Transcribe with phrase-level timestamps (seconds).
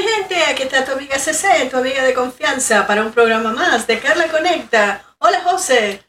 [0.00, 3.86] mi gente, aquí está tu amiga CC, tu amiga de confianza, para un programa más
[3.86, 5.04] de Carla Conecta.
[5.18, 6.02] Hola José.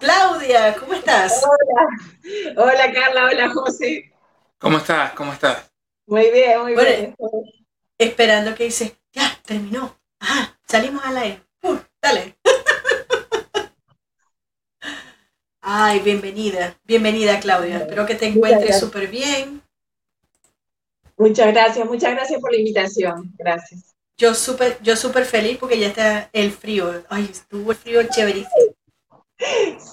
[0.00, 1.44] Claudia, ¿cómo estás?
[1.44, 4.10] Hola, hola Carla, hola José.
[4.58, 5.12] ¿Cómo estás?
[5.12, 5.70] ¿Cómo estás?
[6.06, 7.14] Muy bien, muy bien.
[7.98, 9.98] Esperando que dice, ya, terminó.
[10.18, 11.42] Ajá, salimos al aire.
[11.62, 12.38] Uh, dale.
[15.60, 17.78] Ay, bienvenida, bienvenida Claudia.
[17.78, 19.67] Espero que te encuentres súper bien.
[21.18, 23.32] Muchas gracias, muchas gracias por la invitación.
[23.36, 23.94] Gracias.
[24.16, 27.04] Yo súper yo super feliz porque ya está el frío.
[27.08, 28.74] Ay, estuvo el frío chéverísimo.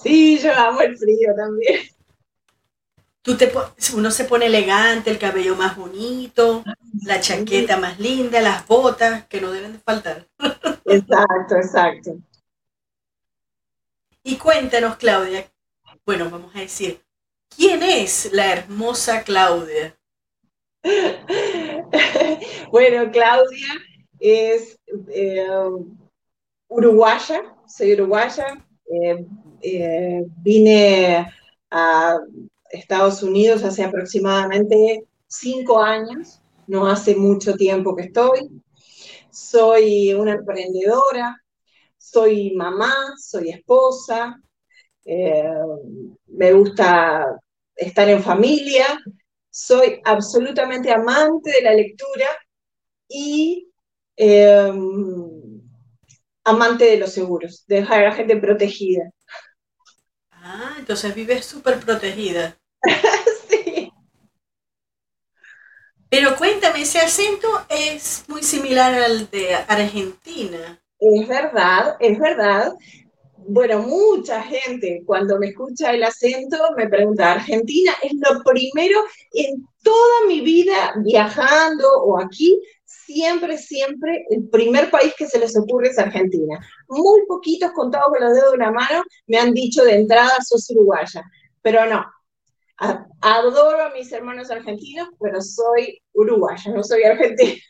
[0.02, 1.80] Sí, yo amo el frío también.
[3.22, 3.52] Tú te,
[3.94, 6.62] uno se pone elegante, el cabello más bonito,
[7.04, 10.28] la chaqueta más linda, las botas que no deben de faltar.
[10.84, 12.16] Exacto, exacto.
[14.22, 15.50] Y cuéntanos, Claudia,
[16.04, 17.02] bueno, vamos a decir,
[17.48, 19.95] ¿quién es la hermosa Claudia?
[22.70, 23.72] bueno, Claudia
[24.18, 25.46] es eh,
[26.68, 28.64] uruguaya, soy uruguaya.
[28.90, 29.26] Eh,
[29.62, 31.26] eh, vine
[31.70, 32.18] a
[32.70, 38.62] Estados Unidos hace aproximadamente cinco años, no hace mucho tiempo que estoy.
[39.30, 41.42] Soy una emprendedora,
[41.98, 44.40] soy mamá, soy esposa,
[45.04, 47.38] me gusta
[47.76, 48.86] estar en familia,
[49.56, 52.26] soy absolutamente amante de la lectura
[53.08, 53.72] y
[54.14, 55.62] em,
[56.44, 59.10] amante de los seguros, de dejar a la gente protegida.
[60.30, 62.58] Ah, entonces vives súper protegida.
[63.48, 63.90] sí.
[66.10, 70.78] Pero cuéntame, ese acento es muy similar al de Argentina.
[70.98, 72.74] Es verdad, es verdad
[73.48, 79.00] bueno, mucha gente cuando me escucha el acento me pregunta, Argentina es lo primero
[79.32, 85.56] en toda mi vida viajando o aquí, siempre, siempre el primer país que se les
[85.56, 86.58] ocurre es Argentina.
[86.88, 90.68] Muy poquitos contados con los dedos de una mano me han dicho de entrada sos
[90.70, 91.22] uruguaya,
[91.62, 92.04] pero no.
[93.22, 97.60] Adoro a mis hermanos argentinos, pero soy uruguaya, no soy argentina.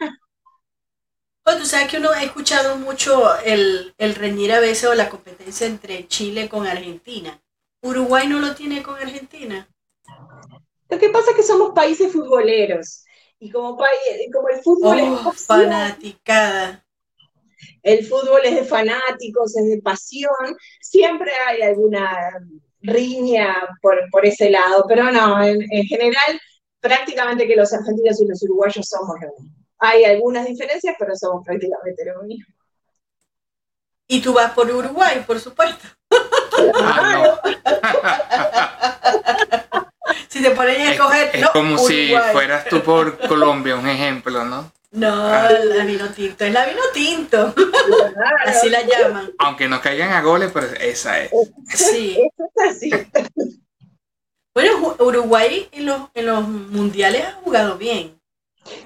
[1.46, 5.08] Bueno, tú sabes que uno ha escuchado mucho el, el reñir a veces o la
[5.08, 7.40] competencia entre Chile con Argentina.
[7.82, 9.68] ¿Uruguay no lo tiene con Argentina?
[10.88, 13.04] Lo que pasa es que somos países futboleros.
[13.38, 16.84] Y como, como el fútbol es oh, fanaticada.
[17.84, 20.56] El fútbol es de fanáticos, es de pasión.
[20.80, 22.40] Siempre hay alguna
[22.82, 26.40] riña por, por ese lado, pero no, en, en general,
[26.80, 29.55] prácticamente que los argentinos y los uruguayos somos lo mismo.
[29.78, 32.46] Hay algunas diferencias, pero somos prácticamente lo mismo.
[34.08, 35.86] Y tú vas por Uruguay, por supuesto.
[36.74, 37.40] Ah,
[40.28, 41.30] si te ponen a escoger.
[41.32, 44.72] Es, como si fueras tú por Colombia, un ejemplo, ¿no?
[44.92, 45.50] No, ah.
[45.50, 47.52] la vino tinto, es la vino tinto.
[48.46, 49.32] así la llaman.
[49.38, 51.32] Aunque no caigan a goles, pero esa es.
[51.74, 52.16] Sí.
[52.38, 52.90] es así.
[54.54, 58.15] Bueno, Uruguay en los, en los mundiales ha jugado bien.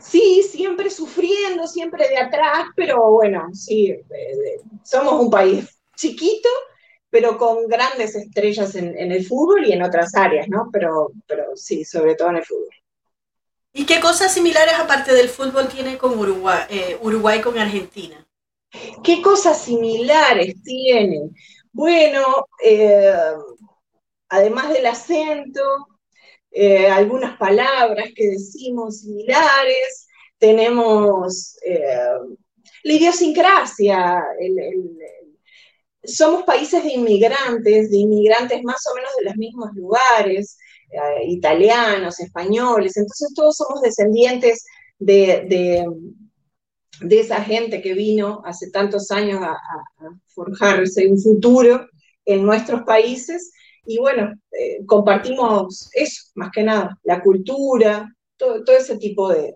[0.00, 3.97] Sí, siempre sufriendo, siempre de atrás, pero bueno, sí,
[4.82, 6.49] somos un país chiquito,
[7.11, 10.69] pero con grandes estrellas en, el fútbol y en otras áreas, ¿no?
[10.73, 12.75] Pero, pero sí, sobre todo en el fútbol.
[13.73, 18.27] ¿Y qué cosas similares aparte del fútbol tiene con Uruguay, eh, Uruguay con Argentina?
[19.03, 21.35] ¿Qué cosas similares tienen?
[21.73, 23.12] Bueno, eh,
[24.29, 25.88] además del acento,
[26.50, 30.08] eh, algunas palabras que decimos similares,
[30.38, 31.85] tenemos eh,
[32.85, 34.25] la idiosincrasia,
[36.02, 40.56] somos países de inmigrantes, de inmigrantes más o menos de los mismos lugares,
[41.26, 44.64] italianos, españoles, entonces todos somos descendientes
[45.00, 45.87] de,
[47.00, 49.56] de, esa gente que vino hace tantos años a,
[50.26, 51.87] forjarse un futuro
[52.25, 53.53] en nuestros países.
[53.85, 59.55] Y bueno, eh, compartimos eso, más que nada, la cultura, todo, ese tipo de,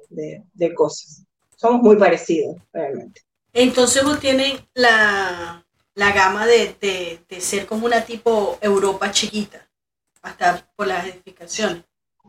[0.75, 1.25] cosas.
[1.57, 3.23] Somos muy parecidos, realmente.
[3.53, 5.65] Entonces vos tienen la,
[5.97, 6.75] gama de,
[7.29, 9.69] de, ser como una tipo Europa chiquita,
[10.23, 11.85] hasta por las edificaciones.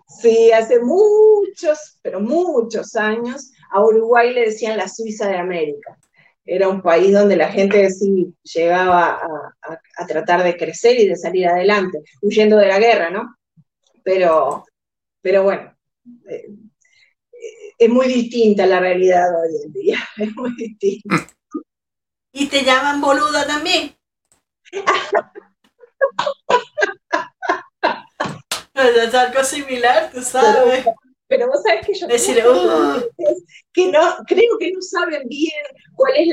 [0.08, 5.98] Sí, hace muchos, pero muchos años, a Uruguay le decían la Suiza de América.
[6.46, 9.20] Era un país donde la gente sí llegaba
[9.98, 13.36] a, tratar de crecer y de salir adelante, huyendo de la guerra, ¿no?
[14.04, 14.64] Pero,
[15.22, 15.76] pero bueno,
[16.30, 16.50] eh,
[17.78, 21.28] es muy distinta la realidad hoy en día, es muy distinta.
[22.32, 23.96] ¿Y te llaman boluda también?
[28.74, 30.86] es algo similar, tú sabes.
[31.28, 33.10] Pero, vos sabes que yo creo,
[33.74, 35.64] que no, creo que no saben bien
[35.96, 36.28] cuál es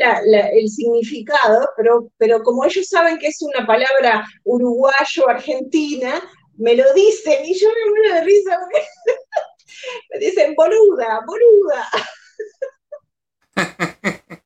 [0.52, 6.22] el significado, pero, pero como ellos saben que es una palabra uruguayo-argentina,
[6.58, 8.58] me lo dicen y yo me muero de risa.
[10.10, 11.88] me dicen, boluda, boluda.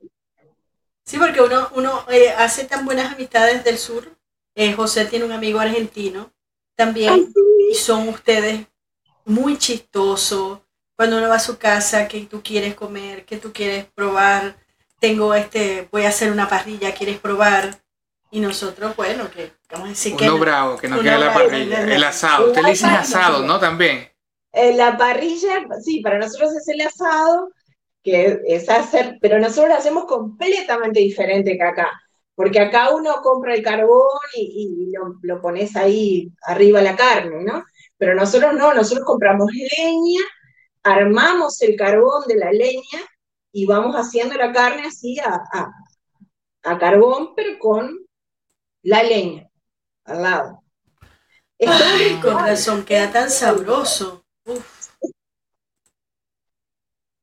[1.08, 4.10] Sí, porque uno, uno eh, hace tan buenas amistades del sur.
[4.56, 6.32] Eh, José tiene un amigo argentino
[6.75, 7.32] también
[7.70, 8.66] y son ustedes
[9.26, 10.61] muy chistosos.
[10.96, 14.56] Cuando uno va a su casa, que tú quieres comer, que tú quieres probar,
[14.99, 17.78] tengo este, voy a hacer una parrilla, quieres probar.
[18.31, 20.40] Y nosotros, bueno, que vamos a decir uno que...
[20.40, 21.82] bravo, que no quiere la parrilla.
[21.82, 23.61] El asado, usted le dice asado, ¿no?
[23.61, 24.08] También.
[24.52, 27.50] Eh, la parrilla, sí, para nosotros es el asado,
[28.02, 31.90] que es hacer, pero nosotros lo hacemos completamente diferente que acá
[32.37, 34.93] porque acá uno compra el carbón y,
[35.23, 37.64] lo, pones ahí arriba la carne, ¿no?
[37.98, 40.20] Pero nosotros no, nosotros compramos leña,
[40.82, 43.00] armamos el carbón de la leña
[43.52, 45.72] y vamos haciendo la carne así a,
[46.78, 48.06] carbón, pero con
[48.82, 49.48] la leña
[50.04, 50.62] al lado.
[51.66, 54.25] Ay, con razón, queda tan sabroso.
[54.44, 54.76] Uf.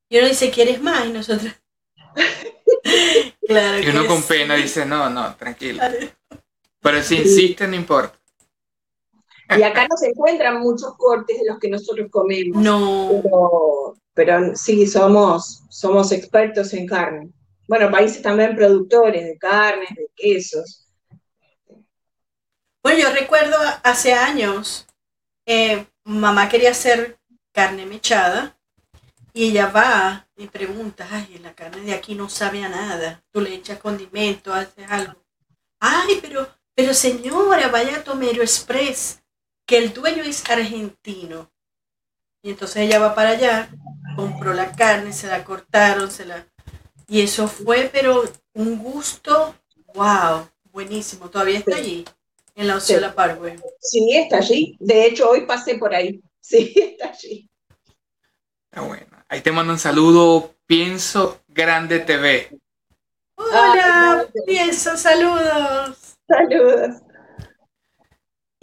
[0.09, 1.05] Y uno dice, ¿quieres más?
[1.05, 1.53] Y nosotros.
[3.41, 5.81] y uno con pena dice, no, no, tranquilo.
[6.81, 8.22] Pero si insiste, no importa.
[9.57, 12.61] Y acá no se encuentran muchos cortes de los que nosotros comemos.
[12.61, 13.93] No.
[14.13, 17.29] Pero, sí, somos, somos expertos en carne.
[17.67, 20.85] Bueno, países también productores de carnes, de quesos.
[22.83, 24.85] Bueno, yo recuerdo hace años,
[25.45, 27.17] eh, mamá quería hacer
[27.53, 28.57] carne mechada
[29.33, 33.23] y ella va y pregunta, ay, la carne de aquí no sabe a nada.
[33.31, 35.15] Tú le echas condimento, haces algo.
[35.79, 39.22] Ay, pero, pero señora, vaya a Tomero Express,
[39.65, 41.51] que el dueño es argentino.
[42.41, 43.69] Y entonces ella va para allá,
[44.15, 46.45] compró la carne, se la cortaron, se la...
[47.07, 48.23] Y eso fue, pero
[48.53, 49.55] un gusto,
[49.93, 51.29] wow, buenísimo.
[51.29, 52.05] Todavía está allí,
[52.55, 53.13] en la Ociola sí.
[53.15, 53.55] Parkway.
[53.79, 54.75] Sí, está allí.
[54.79, 56.21] De hecho, hoy pasé por ahí.
[56.45, 57.49] Sí, está allí.
[58.69, 59.07] Está bueno.
[59.29, 62.59] Ahí te mando un saludo, Pienso Grande TV.
[63.35, 66.17] Hola, Pienso, saludos.
[66.27, 67.01] Saludos.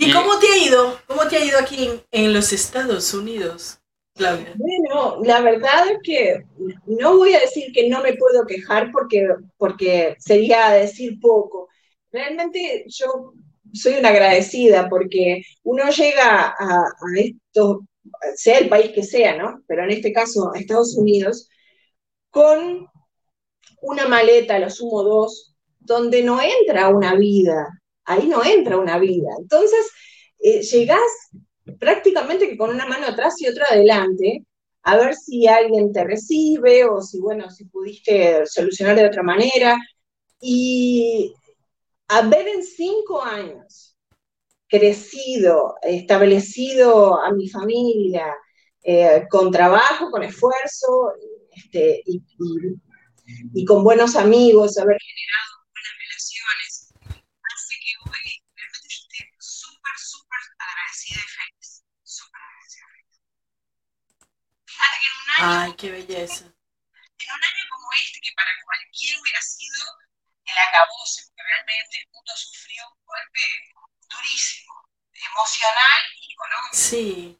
[0.00, 0.99] ¿Y, cómo te ha ido?
[1.07, 3.80] ¿Cómo te ha ido aquí en, los Estados Unidos,
[4.14, 4.54] Claudia?
[4.57, 6.42] Bueno, la verdad es que
[6.87, 9.28] no voy a decir que no me puedo quejar porque,
[9.59, 11.69] porque sería decir poco.
[12.11, 13.35] Realmente yo
[13.75, 17.80] soy una agradecida porque uno llega a, a estos
[18.35, 19.62] sea el país que sea, ¿no?
[19.66, 21.49] Pero en este caso, Estados Unidos,
[22.30, 22.87] con
[23.83, 27.79] una maleta, lo sumo dos, donde no entra una vida,
[28.10, 29.30] ahí no entra una vida.
[29.38, 29.90] Entonces,
[30.40, 31.00] eh, llegás
[31.78, 34.44] prácticamente que con una mano atrás y otra adelante,
[34.82, 39.78] a ver si alguien te recibe o si, bueno, si pudiste solucionar de otra manera.
[40.40, 41.34] Y
[42.08, 43.96] a ver en cinco años
[44.68, 48.34] crecido, establecido a mi familia,
[48.82, 51.12] eh, con trabajo, con esfuerzo
[51.54, 55.50] este, y, con buenos amigos, haber generado
[65.42, 66.44] Ay, qué belleza.
[66.44, 69.85] En un año como este, que para cualquiera hubiera sido
[70.44, 73.40] el acabose, porque realmente el mundo sufrió un golpe
[74.11, 74.75] durísimo,
[75.14, 76.76] emocional y económico.
[76.76, 77.39] Sí.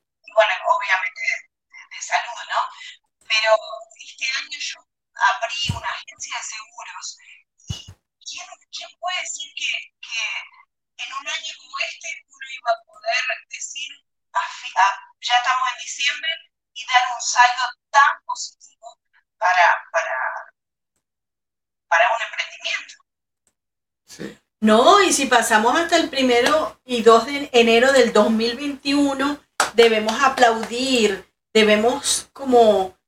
[25.31, 29.43] Pasamos hasta el primero y 2 de enero del 2021,
[29.75, 32.99] debemos aplaudir, debemos como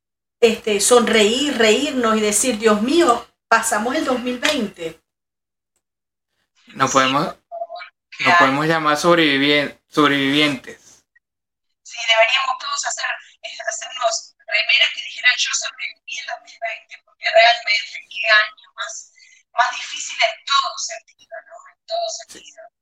[0.41, 5.00] este, sonreír, reírnos y decir, Dios mío, pasamos el 2020.
[6.75, 7.35] No podemos,
[8.21, 11.05] no podemos llamar sobrevivientes.
[11.83, 13.05] Sí, deberíamos todos hacer,
[13.69, 19.12] hacernos remeras que dijeran yo sobreviví el 2020, porque realmente qué año más,
[19.55, 21.13] más difícil en todo sentido.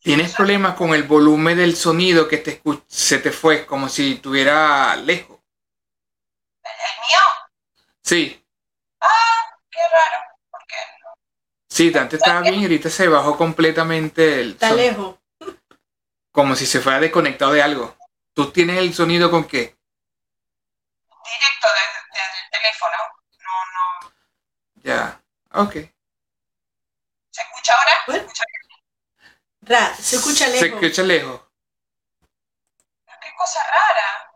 [0.03, 4.97] ¿Tienes problemas con el volumen del sonido que te se te fue como si estuviera
[4.97, 5.39] lejos?
[6.62, 7.19] ¿El mío?
[8.03, 8.45] Sí.
[9.00, 10.23] Ah, qué raro.
[10.50, 10.77] ¿Por qué?
[11.69, 15.17] Sí, antes estaba bien y ahorita se bajó completamente el Está lejos.
[16.33, 17.97] Como si se fuera desconectado de algo.
[18.33, 19.77] ¿Tú tienes el sonido con qué?
[21.25, 22.97] Directo desde el teléfono.
[23.45, 24.12] No, no.
[24.83, 25.23] Ya,
[25.53, 26.00] ok.
[28.07, 28.45] ¿Se escucha
[29.69, 29.95] ahora?
[29.97, 30.61] ¿Se escucha se escucha lejos.
[30.61, 31.41] Se escucha lejos.
[33.21, 34.35] Qué cosa rara.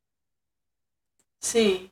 [1.41, 1.91] Sí.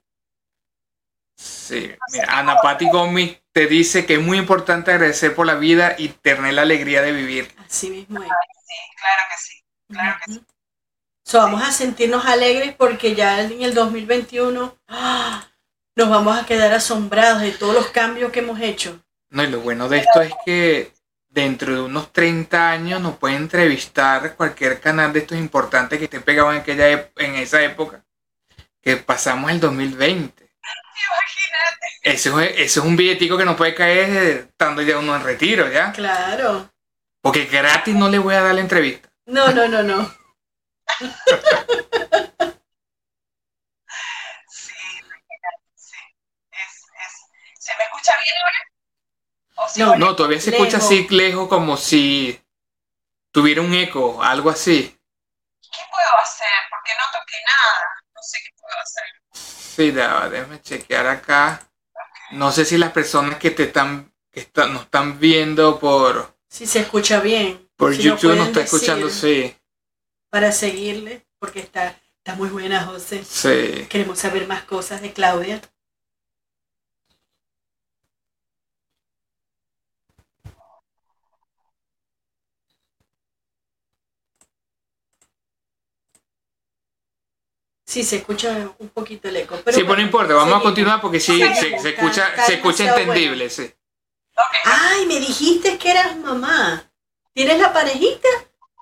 [1.35, 5.97] Sí, mira, Ana Patti Gómez te dice que es muy importante agradecer por la vida
[5.99, 7.53] y tener la alegría de vivir.
[7.59, 8.29] Así mismo es.
[8.29, 11.37] sí, claro que sí, claro que sí.
[11.37, 15.49] vamos a sentirnos alegres porque ya en el 2021 ¡ah!
[15.97, 19.03] nos vamos a quedar asombrados de todos los cambios que hemos hecho.
[19.31, 20.93] No, y lo bueno de esto es que
[21.33, 26.21] dentro de unos 30 años nos puede entrevistar cualquier canal de estos importantes que esté
[26.21, 28.05] pegado en, aquella, en esa época
[28.83, 30.43] que pasamos el 2020.
[30.43, 31.87] Imagínate.
[32.03, 35.71] Eso es, eso es un billetico que no puede caer estando ya uno en retiro,
[35.71, 35.93] ¿ya?
[35.93, 36.71] Claro.
[37.23, 39.09] Porque gratis no le voy a dar la entrevista.
[39.27, 40.05] No, no, no, no.
[44.49, 44.75] sí,
[45.75, 45.97] sí.
[47.59, 48.72] ¿Se me escucha bien ahora?
[49.77, 52.41] No, no, todavía se escucha así lejos como si
[53.31, 54.99] tuviera un eco, algo así.
[55.61, 56.49] ¿Qué puedo hacer?
[56.71, 57.89] Porque no toqué nada.
[58.15, 59.05] No sé qué puedo hacer.
[59.33, 61.69] Sí, déjame chequear acá.
[62.33, 66.35] No sé si las personas que te están, que están, nos están viendo por...
[66.49, 67.69] Si se escucha bien.
[67.77, 69.57] Por YouTube nos está escuchando, sí.
[70.31, 73.25] Para seguirle, porque está, está muy buena, José.
[73.25, 73.87] Sí.
[73.89, 75.61] Queremos saber más cosas de Claudia.
[87.93, 89.55] Sí, se escucha un poquito el eco.
[89.71, 93.71] sí, pues no importa, vamos a continuar porque sí, se, escucha, se escucha entendible, sí.
[94.65, 96.91] Ay, me dijiste que eras mamá.
[97.35, 98.31] ¿Tienes la parejita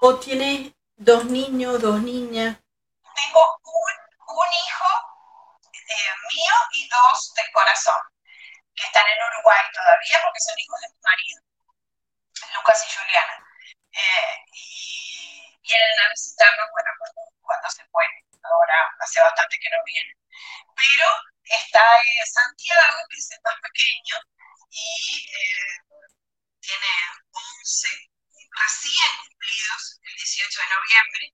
[0.00, 2.56] o tienes dos niños, dos niñas?
[3.02, 4.90] Tengo un, hijo
[5.74, 7.98] eh, mío y dos del corazón,
[8.76, 11.42] que están en Uruguay todavía porque son hijos de mi marido,
[12.54, 13.36] Lucas y Juliana.
[13.90, 16.90] Eh, y vienen a visitarnos bueno,
[17.42, 20.16] cuando se puede ahora hace bastante que no viene.
[20.76, 21.06] Pero
[21.44, 24.16] está eh, Santiago, que es el más pequeño,
[24.70, 25.76] y eh,
[26.60, 26.90] tiene
[27.32, 27.88] 11
[28.50, 31.24] recién cumplidos el 18 de noviembre.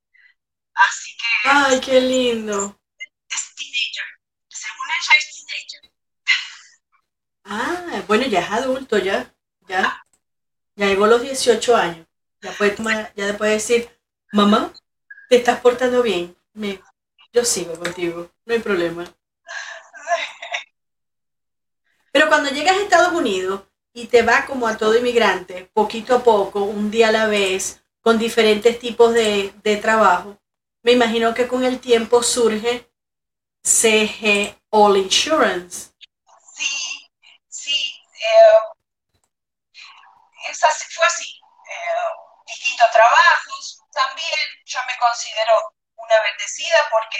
[0.75, 1.49] Así que.
[1.49, 2.81] ¡Ay, qué lindo!
[3.29, 4.09] Es teenager.
[4.49, 5.97] Según ella es teenager.
[7.45, 9.33] Ah, bueno, ya es adulto, ya.
[9.69, 10.05] Ya.
[10.75, 12.07] Ya llegó los 18 años.
[12.41, 13.89] Ya puede, tomar, ya puede decir,
[14.33, 14.73] mamá,
[15.29, 16.37] te estás portando bien.
[16.53, 16.83] Me,
[17.37, 19.05] yo sigo contigo, no hay problema.
[22.11, 23.61] Pero cuando llegas a Estados Unidos
[23.93, 27.85] y te va como a todo inmigrante, poquito a poco, un día a la vez,
[28.01, 29.53] con diferentes tipos de,
[29.83, 30.39] trabajo,
[30.83, 32.91] me imagino que con el tiempo surge
[33.63, 35.91] CG All Insurance.
[36.55, 37.07] Sí,
[37.49, 38.01] sí.
[40.49, 40.55] Eh,
[40.89, 41.39] fue así.
[41.69, 43.83] Eh, distintos trabajos.
[43.93, 45.76] También yo me considero
[46.07, 47.19] una bendecida porque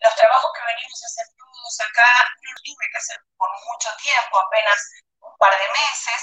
[0.00, 2.10] los trabajos que venimos hacer todos acá
[2.42, 4.78] no los tuve que hacer por mucho tiempo, apenas
[5.20, 6.20] un par de meses.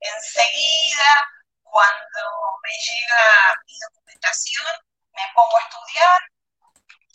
[0.00, 1.28] Enseguida,
[1.62, 2.22] cuando
[2.62, 4.72] me llega mi documentación,
[5.12, 6.20] me pongo a estudiar,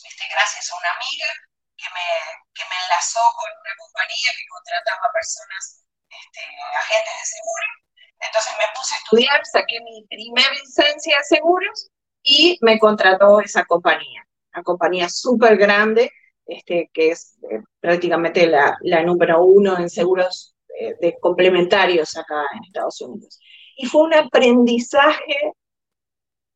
[0.03, 1.29] este, gracias a una amiga
[1.77, 2.07] que me,
[2.53, 6.41] que me enlazó con una compañía que contrataba personas, este,
[6.75, 7.67] agentes de seguro.
[8.19, 11.88] Entonces me puse a estudiar, saqué mi primera licencia de seguros
[12.29, 16.11] y me contrató esa compañía, una compañía súper grande,
[16.45, 22.45] este, que es eh, prácticamente la, la, número uno en seguros eh, de complementarios acá
[22.53, 23.39] en Estados Unidos.
[23.75, 25.53] Y fue un aprendizaje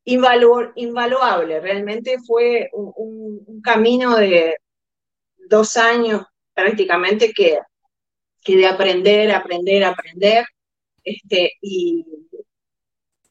[0.05, 4.57] invaluable, realmente fue un, camino de
[5.49, 7.57] dos años prácticamente que,
[8.43, 10.45] que de aprender, aprender, aprender,
[11.03, 12.05] este, y,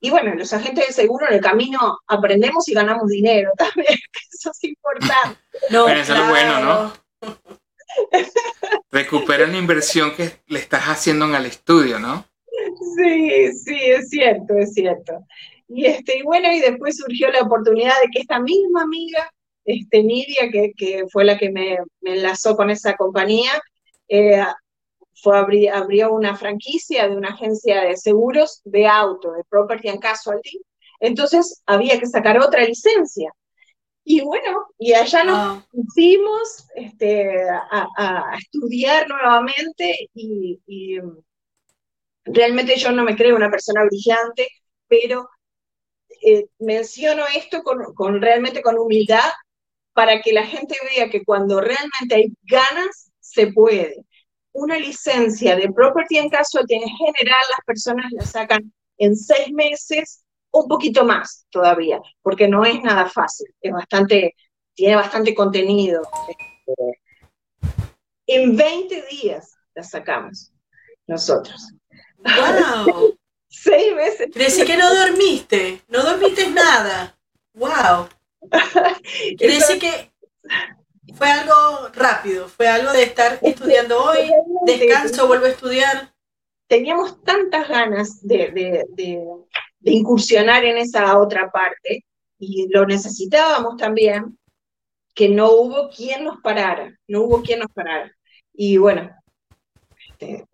[0.05, 3.97] y bueno, los agentes de seguro en el camino aprendemos y ganamos dinero también,
[4.33, 5.39] eso es importante.
[5.71, 6.93] No, eso es bueno, ¿no?
[8.91, 12.27] Recuperan la inversión que le estás haciendo en el estudio, ¿no?
[12.97, 15.25] Sí, sí, es cierto, es cierto.
[15.69, 19.31] Y, este, y bueno, y después surgió la oportunidad de que esta misma amiga,
[19.65, 23.53] este, Nidia, que, que fue la que me, me enlazó con esa compañía,
[24.09, 24.45] eh,
[25.15, 25.39] fue,
[25.71, 30.61] abrió una franquicia de una agencia de seguros de auto, de Property and Casualty.
[31.01, 33.33] Entonces había que sacar otra licencia.
[34.05, 40.99] Y bueno, y allá nos pusimos este, a, estudiar nuevamente y, y,
[42.25, 44.49] realmente yo no me creo una persona brillante,
[44.89, 45.29] pero
[46.23, 49.31] eh, menciono esto con, con, realmente con humildad
[49.93, 54.05] para que la gente vea que cuando realmente hay ganas, se puede.
[54.55, 60.25] Una licencia de property en caso en general las personas la sacan en seis meses,
[60.53, 64.35] un poquito más todavía, porque no es nada fácil, es bastante,
[64.75, 66.03] tiene bastante contenido.
[68.27, 70.53] En 20 días la sacamos
[71.07, 71.73] nosotros.
[72.19, 73.17] ¡Wow!
[73.49, 74.31] Seis meses.
[74.33, 77.17] Quiere que no dormiste, no dormiste nada.
[77.55, 78.09] ¡Wow!
[79.39, 80.11] Que
[81.15, 84.31] fue algo rápido, fue algo de estar estudiando hoy,
[84.65, 86.13] descanso, vuelvo a estudiar.
[86.69, 89.25] Teníamos tantas ganas de, de,
[89.85, 92.05] incursionar en esa otra parte
[92.39, 94.39] y lo necesitábamos también,
[95.15, 98.11] que no hubo quien nos parara, no hubo quien nos parara.
[98.55, 99.11] Y bueno,
[100.09, 100.47] este,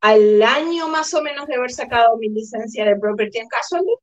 [0.00, 3.94] al año más o menos de haber sacado mi licencia de Property and Casualty,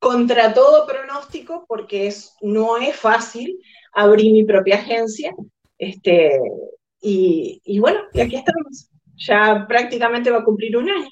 [0.00, 3.60] contra todo pronóstico, porque es, no es fácil,
[3.92, 5.34] abrir mi propia agencia,
[5.78, 6.38] este,
[7.00, 8.90] y, y bueno, y aquí estamos.
[9.16, 11.08] Ya prácticamente va a cumplir un año.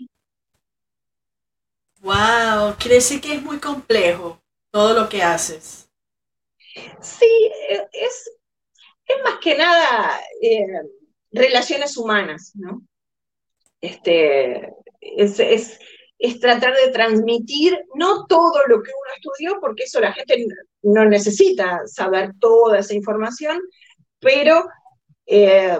[2.00, 5.90] Wow, quiere decir que es muy complejo todo lo que haces.
[7.00, 7.50] Sí,
[7.92, 8.30] es,
[9.06, 10.64] es más que nada eh,
[11.32, 12.82] relaciones humanas, ¿no?
[13.80, 15.78] este, es, es,
[16.18, 20.46] es, tratar de transmitir no todo lo que uno estudió, porque eso la gente
[20.82, 23.60] no necesita saber toda esa información,
[24.20, 24.66] pero
[25.26, 25.78] eh,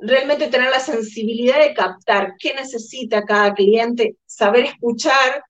[0.00, 5.44] realmente tener la sensibilidad de captar qué necesita cada cliente, saber escuchar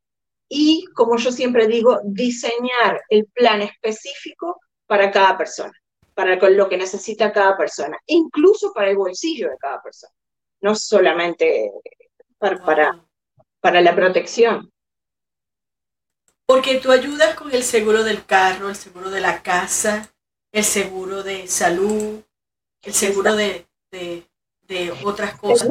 [0.49, 5.73] y, como yo siempre digo, diseñar el plan específico para cada persona,
[6.15, 10.13] para lo que necesita cada persona, incluso para el bolsillo de cada persona
[10.63, 11.71] no solamente
[12.39, 13.05] para, para,
[13.61, 14.72] para la protección.
[16.53, 20.13] Porque tú ayudas con el seguro del carro, el seguro de la casa,
[20.53, 22.23] el seguro de salud,
[22.83, 25.67] el seguro de, de, otras cosas.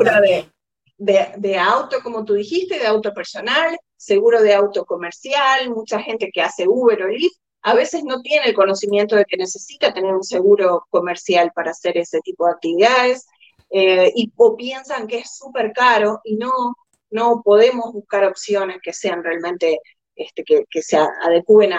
[0.97, 6.31] De, de, auto, como tú dijiste, de auto personal, seguro de auto comercial, mucha gente
[6.33, 10.15] que hace Uber o Lyft, a veces no tiene el conocimiento de que necesita tener
[10.15, 13.27] un seguro comercial para hacer ese tipo de actividades.
[13.69, 16.75] Eh, y, o piensan que es súper caro y no,
[17.11, 19.79] no podemos buscar opciones que sean realmente,
[20.15, 21.73] este, que, se adecúen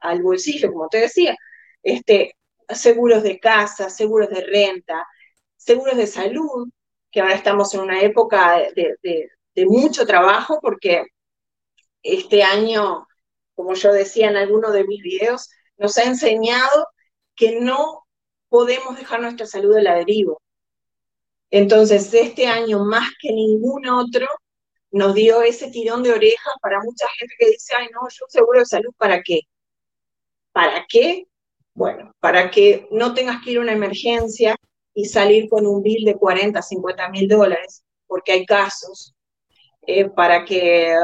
[0.00, 1.36] al bolsillo, como te decía.
[1.82, 2.34] Este,
[2.68, 5.06] seguros de casa, seguros de renta,
[5.56, 6.68] seguros de salud,
[7.10, 11.04] que ahora estamos en una época de mucho trabajo porque
[12.02, 13.06] este año,
[13.54, 16.88] como yo decía en alguno de mis videos, nos ha enseñado
[17.34, 18.06] que no
[18.48, 20.34] podemos dejar nuestra salud de la deriva.
[21.50, 24.26] Entonces, este año más que ningún otro
[24.90, 28.60] nos dio ese tirón de orejas para mucha gente que dice, ay, no, yo seguro
[28.60, 29.40] de salud, ¿para qué?
[30.52, 31.26] ¿Para qué?
[31.74, 34.56] Bueno, para que no tengas que ir a una emergencia
[34.94, 39.14] y salir con un bill de 40, 50 mil dólares, porque hay casos,
[39.86, 40.94] eh, para que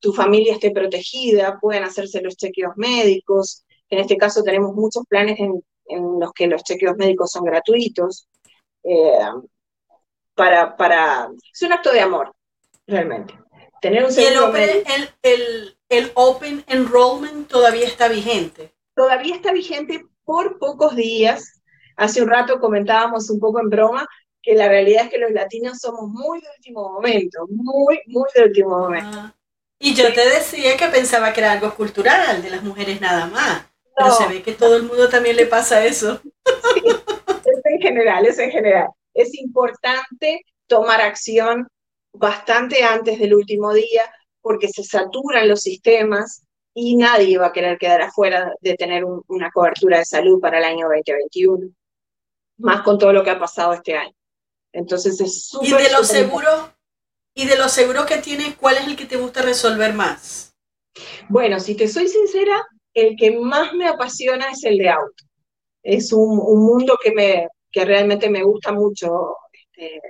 [0.00, 3.64] tu familia esté protegida, puedan hacerse los chequeos médicos.
[3.88, 5.62] En este caso tenemos muchos planes en,
[6.20, 8.28] los que los chequeos médicos son gratuitos.
[8.82, 9.18] Eh,
[10.34, 12.35] para, para, es un acto de amor,
[12.86, 13.34] realmente.
[13.80, 14.82] Tener un ¿Y el open,
[15.22, 18.74] el, el, open Enrollment todavía está vigente?
[18.94, 21.60] Todavía está vigente por pocos días.
[21.96, 24.08] Hace un rato comentábamos un poco en broma
[24.42, 28.44] que la realidad es que los latinos somos muy de último momento, muy, muy de
[28.44, 29.18] último momento.
[29.20, 29.34] Ah.
[29.78, 33.66] Y yo te decía que pensaba que era algo cultural, de las mujeres nada más.
[33.96, 36.20] Pero se ve que todo el mundo también le pasa eso.
[36.44, 38.88] es en general, es en general.
[39.14, 41.66] Es importante tomar acción
[42.18, 44.02] bastante antes del último día
[44.40, 49.50] porque se saturan los sistemas y nadie va a querer quedar afuera de tener una
[49.50, 51.70] cobertura de salud para el año 2021,
[52.58, 54.14] más con todo lo que ha pasado este año.
[54.72, 55.68] Entonces es súper...
[55.68, 56.70] ¿Y de los seguros?
[57.34, 60.54] ¿Y de los seguros que tienes, cuál es el que te gusta resolver más?
[61.28, 62.62] Bueno, si te soy sincera,
[62.94, 65.24] el que más me apasiona es el de auto.
[65.82, 70.00] Es un, mundo que, me, que realmente me gusta mucho este,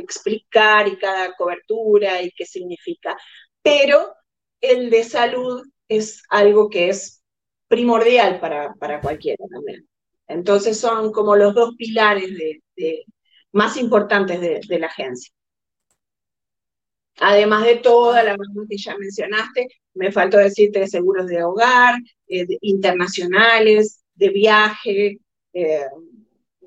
[0.00, 3.16] explicar y cada cobertura y qué significa.
[3.62, 4.14] Pero
[4.60, 7.22] el de salud es algo que es
[7.68, 9.88] primordial para, para cualquiera también.
[10.28, 13.04] Entonces son como los dos pilares de,
[13.52, 15.32] más importantes de, la agencia.
[17.20, 18.36] Además de toda la
[18.68, 21.96] que ya mencionaste, me faltó decirte de seguros de hogar,
[22.28, 25.18] eh, internacionales, de viaje,
[25.52, 25.84] eh,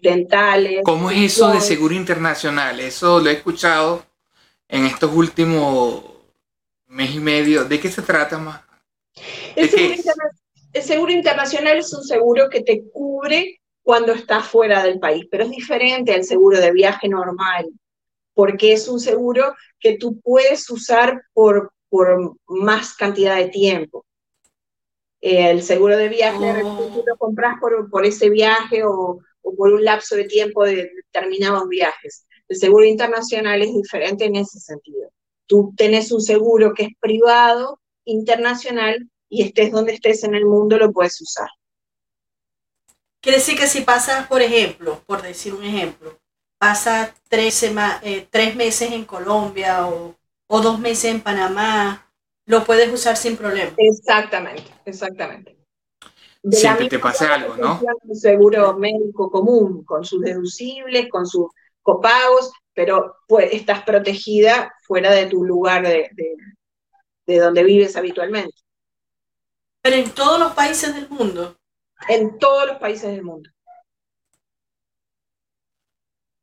[0.01, 0.81] dentales.
[0.83, 2.79] ¿Cómo es eso de seguro internacional?
[2.79, 4.05] Eso lo he escuchado
[4.67, 6.03] en estos últimos
[6.87, 7.65] mes y medio.
[7.65, 8.61] ¿De qué se trata más?
[9.55, 9.69] El
[10.83, 15.49] seguro, internacional es un seguro que te cubre cuando estás fuera del país, pero es
[15.49, 17.67] diferente al seguro de viaje normal,
[18.33, 24.05] porque es un seguro que tú puedes usar por, por más cantidad de tiempo.
[25.19, 26.89] El seguro de viaje, oh.
[26.93, 29.19] tú lo compras por, por ese viaje o,
[29.51, 32.25] o por un lapso de tiempo de determinados viajes.
[32.47, 35.09] El seguro internacional es diferente en ese sentido.
[35.45, 40.77] Tú tenés un seguro que es privado, internacional, y estés donde estés en el mundo,
[40.77, 41.49] lo puedes usar.
[43.21, 46.19] Quiere decir que si pasas, por ejemplo, por decir un ejemplo,
[46.57, 50.15] pasa tres, eh, tres meses en Colombia o,
[50.47, 52.11] o dos meses en Panamá,
[52.45, 53.71] lo puedes usar sin problema.
[53.77, 55.60] Exactamente, exactamente.
[56.49, 57.79] Siempre te pasa algo, ¿no?
[58.03, 61.47] Un seguro médico común, con sus deducibles, con sus
[61.81, 66.09] copagos, pero pues, estás protegida fuera de tu lugar de,
[67.27, 68.55] de donde vives habitualmente.
[69.81, 71.57] Pero en todos los países del mundo.
[72.07, 73.49] En todos los países del mundo.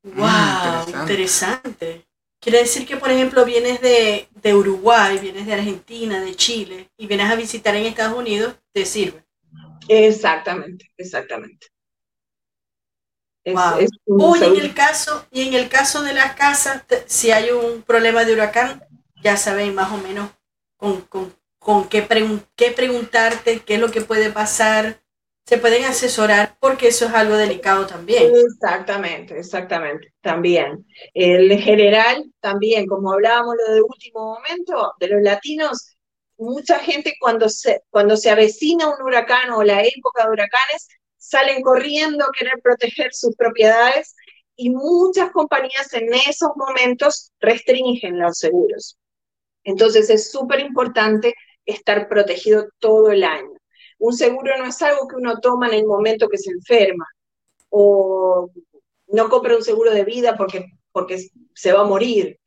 [0.02, 2.06] Wow, mm, interesante.
[2.40, 7.06] Quiere decir que, por ejemplo, vienes de, de, Uruguay, vienes de Argentina, de Chile, y
[7.06, 9.24] vienes a visitar en Estados Unidos, te sirve.
[9.88, 11.66] Exactamente, exactamente.
[13.44, 17.82] Es, Uy, en el caso, y en el caso de las casas, si hay un
[17.82, 18.84] problema de huracán,
[19.22, 20.30] ya saben más o menos
[20.76, 22.06] con, con, con qué,
[22.56, 25.00] qué preguntarte, qué es lo que puede pasar.
[25.46, 28.30] Se pueden asesorar porque eso es algo delicado también.
[28.36, 30.84] Exactamente, exactamente, también.
[31.14, 35.96] El general, también, como hablábamos lo de último momento, de los latinos,
[36.38, 41.62] mucha gente cuando se, cuando se avecina un huracán o la época de huracanes, salen
[41.62, 44.14] corriendo a querer proteger sus propiedades
[44.56, 48.96] y muchas compañías en esos momentos restringen los seguros.
[49.64, 51.34] Entonces es súper importante
[51.66, 53.52] estar protegido todo el año.
[53.98, 57.06] Un seguro no es algo que uno toma en el momento que se enferma
[57.68, 58.50] o
[59.08, 62.38] no compra un seguro de vida porque, porque se va a morir.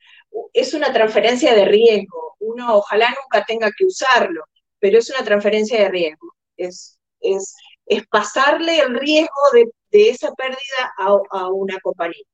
[0.54, 4.44] Es una transferencia de riesgo uno ojalá nunca tenga que usarlo,
[4.80, 6.36] pero es una transferencia de riesgo.
[6.58, 12.26] Es, es, es pasarle el riesgo de, de esa pérdida a, a, una compañía.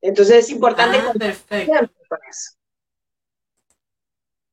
[0.00, 1.92] Entonces es importante ah, perfecto.
[2.08, 2.52] con eso.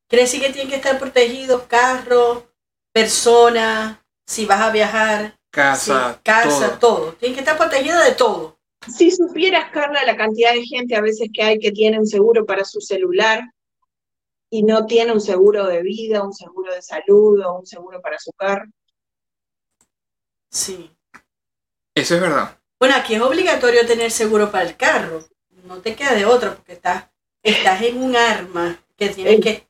[0.08, 2.44] Quiere decir que tienen que estar protegidos carros,
[2.92, 7.00] personas, si vas a viajar, casa, casa, todo.
[7.02, 7.14] todo.
[7.14, 8.55] Tienen que estar protegidos de todo.
[8.96, 12.46] Si supieras, Carla, la cantidad de gente a veces que hay que tiene un seguro
[12.46, 13.42] para su celular,
[14.50, 18.18] y no tiene un seguro de vida, un seguro de salud o un seguro para
[18.20, 18.66] su carro.
[20.50, 20.92] Sí.
[21.94, 22.58] Eso es verdad.
[22.80, 25.26] Bueno, aquí es obligatorio tener seguro para el carro.
[25.66, 27.06] No te queda de otro porque estás,
[27.42, 29.68] estás en un arma que tienes que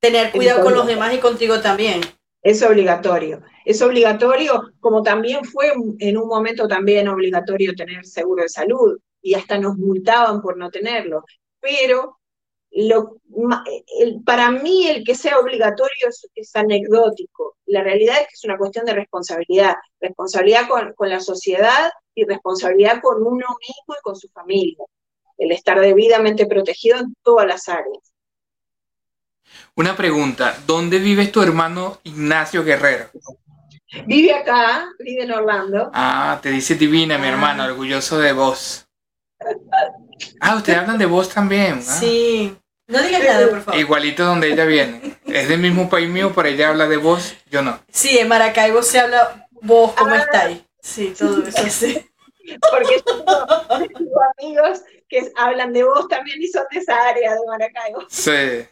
[0.00, 2.00] tener cuidado con los demás y contigo también.
[2.42, 3.42] Es obligatorio.
[3.64, 9.34] Es obligatorio, como también fue en un momento también obligatorio tener seguro de salud y
[9.34, 11.24] hasta nos multaban por no tenerlo.
[11.60, 12.20] Pero
[12.72, 13.16] lo,
[14.24, 17.56] para mí el que sea obligatorio es, anecdótico.
[17.66, 22.24] La realidad es que es una cuestión de responsabilidad, responsabilidad con, con, la sociedad y
[22.24, 24.84] responsabilidad con uno mismo y con su familia,
[25.38, 28.09] el estar debidamente protegido en todas las áreas.
[29.74, 33.10] Una pregunta, ¿dónde vive tu hermano Ignacio Guerrero?
[34.06, 35.90] Vive acá, vive en Orlando.
[35.92, 38.86] Ah, te dice divina, mi hermano, orgulloso de vos.
[40.40, 41.82] Ah, ustedes hablan de vos también.
[41.82, 43.80] Sí, No digas nada, por favor.
[43.80, 45.16] Igualito donde ella viene.
[45.26, 47.80] Es del mismo país mío, pero ella habla de vos, yo no.
[47.90, 50.60] Sí, en Maracaibo se habla vos, ¿cómo estáis?
[50.82, 52.06] Sí, todo eso sí.
[52.70, 58.04] Porque tengo amigos que hablan de vos también y son de esa área de Maracaibo.
[58.08, 58.66] Sí.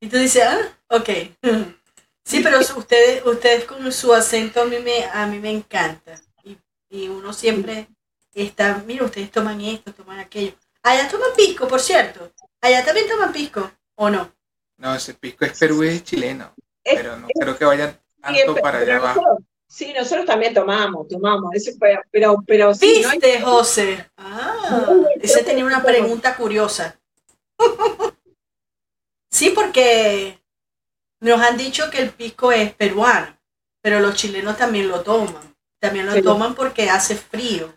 [0.00, 0.58] Y tú dices, ah,
[0.88, 1.08] ok.
[2.22, 6.14] Sí, pero ustedes, ustedes con su acento a mí me, a mí me encanta.
[6.44, 6.56] Y,
[6.88, 7.88] y uno siempre
[8.34, 10.52] está, mira, ustedes toman esto, toman aquello.
[10.82, 12.30] Allá toman pisco, por cierto.
[12.60, 14.30] Allá también toman pisco, ¿o no?
[14.76, 16.54] No, ese pisco es Perú es chileno.
[16.84, 19.20] Es- Pero no creo que vayan tanto Sí, para allá abajo.
[19.22, 21.52] nosotros- Sí, nosotros también tomamos, tomamos.
[21.54, 23.10] Eso, pero, pero, pero sí, ¿no?
[23.10, 24.08] ¿Viste, José?
[24.16, 24.86] Ah,
[25.20, 26.96] ese tenía una pregunta curiosa.
[29.30, 30.38] Sí, porque
[31.20, 33.36] nos han dicho que el pisco es peruano,
[33.80, 35.54] pero los chilenos también lo toman.
[35.78, 36.22] También lo Sí.
[36.22, 37.72] toman porque hace frío.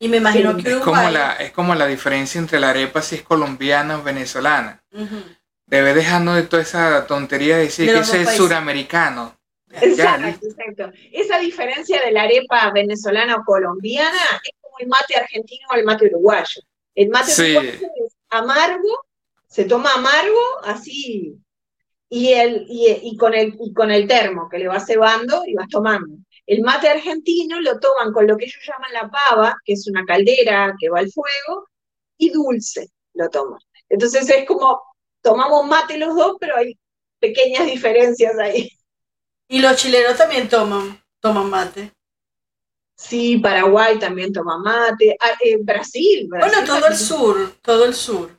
[0.00, 0.62] Y me imagino Sí.
[0.62, 1.12] que Es como, Uruguay...
[1.12, 4.82] la, es como la diferencia entre la arepa si es colombiana o venezolana.
[5.66, 9.36] Debe dejarnos de toda esa tontería de decir De que ese es suramericano.
[9.70, 10.92] Exacto, exacto.
[11.12, 15.84] Esa diferencia de la arepa venezolana o colombiana es como el mate argentino o el
[15.84, 16.62] mate uruguayo.
[16.94, 17.56] El mate Sí.
[17.56, 19.04] uruguayo es amargo,
[19.48, 21.36] se toma amargo, así,
[22.10, 25.54] y, el, y, y con el, y con el termo que le vas cebando y
[25.54, 26.16] vas tomando.
[26.46, 30.04] El mate argentino lo toman con lo que ellos llaman la pava, que es una
[30.04, 31.68] caldera que va al fuego,
[32.16, 33.60] y dulce lo toman.
[33.88, 34.80] Entonces es como,
[35.22, 36.78] tomamos mate los dos, pero hay
[37.18, 38.70] pequeñas diferencias ahí.
[39.48, 41.92] Y los chilenos también toman, toman mate.
[42.94, 45.16] Sí, Paraguay también toma mate.
[45.20, 48.37] Ah, eh, Brasil, Brasil Bueno, todo el sur, todo el sur.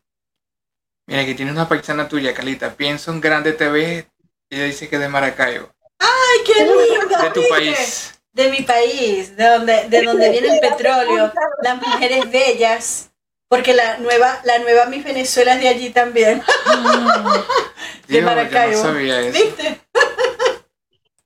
[1.09, 2.75] Mira, que tiene una paisana tuya, Calita.
[2.75, 4.07] Pienso en Grande TV
[4.47, 5.73] y ella dice que es de Maracaibo.
[5.97, 7.17] ¡Ay, qué lindo!
[7.23, 7.49] De tu ¿viste?
[7.49, 8.21] país.
[8.31, 13.09] De mi país, de donde, de donde viene el petróleo, las mujeres bellas,
[13.47, 16.43] porque la nueva, la nueva Miss Venezuela es de allí también,
[18.07, 18.77] de Dios, yo Maracaibo.
[18.77, 19.31] no sabía eso.
[19.43, 19.81] ¿Viste?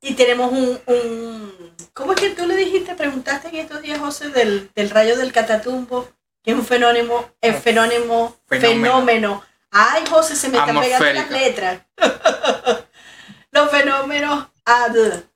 [0.00, 4.30] y tenemos un, un, ¿cómo es que tú le dijiste, preguntaste en estos días, José,
[4.30, 6.08] del, del rayo del catatumbo,
[6.42, 8.82] que es un fenómeno, el fenómeno, Fenómeno.
[8.82, 9.44] fenómeno.
[9.76, 11.80] Ay, José, se me están pegando las letras.
[13.50, 14.86] Los fenómenos, ah,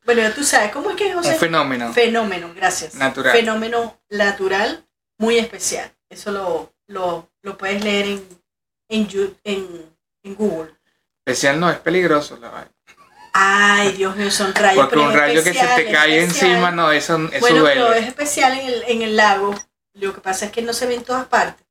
[0.04, 1.30] bueno, tú sabes, ¿cómo es que es, José?
[1.32, 1.92] Un fenómeno.
[1.92, 2.94] Fenómeno, gracias.
[2.94, 3.32] Natural.
[3.32, 4.84] Fenómeno natural
[5.18, 5.92] muy especial.
[6.08, 8.42] Eso lo, lo, lo puedes leer en,
[8.88, 10.72] en, en, en Google.
[11.26, 12.72] Especial no, es peligroso la vaina.
[13.32, 14.84] Ay, Dios mío, son rayos.
[14.84, 16.50] Porque pero un rayo que se te cae especial.
[16.50, 18.00] encima, no, eso, eso Bueno, pero duele.
[18.00, 19.54] es especial en el, en el lago.
[19.94, 21.66] Lo que pasa es que no se ve en todas partes.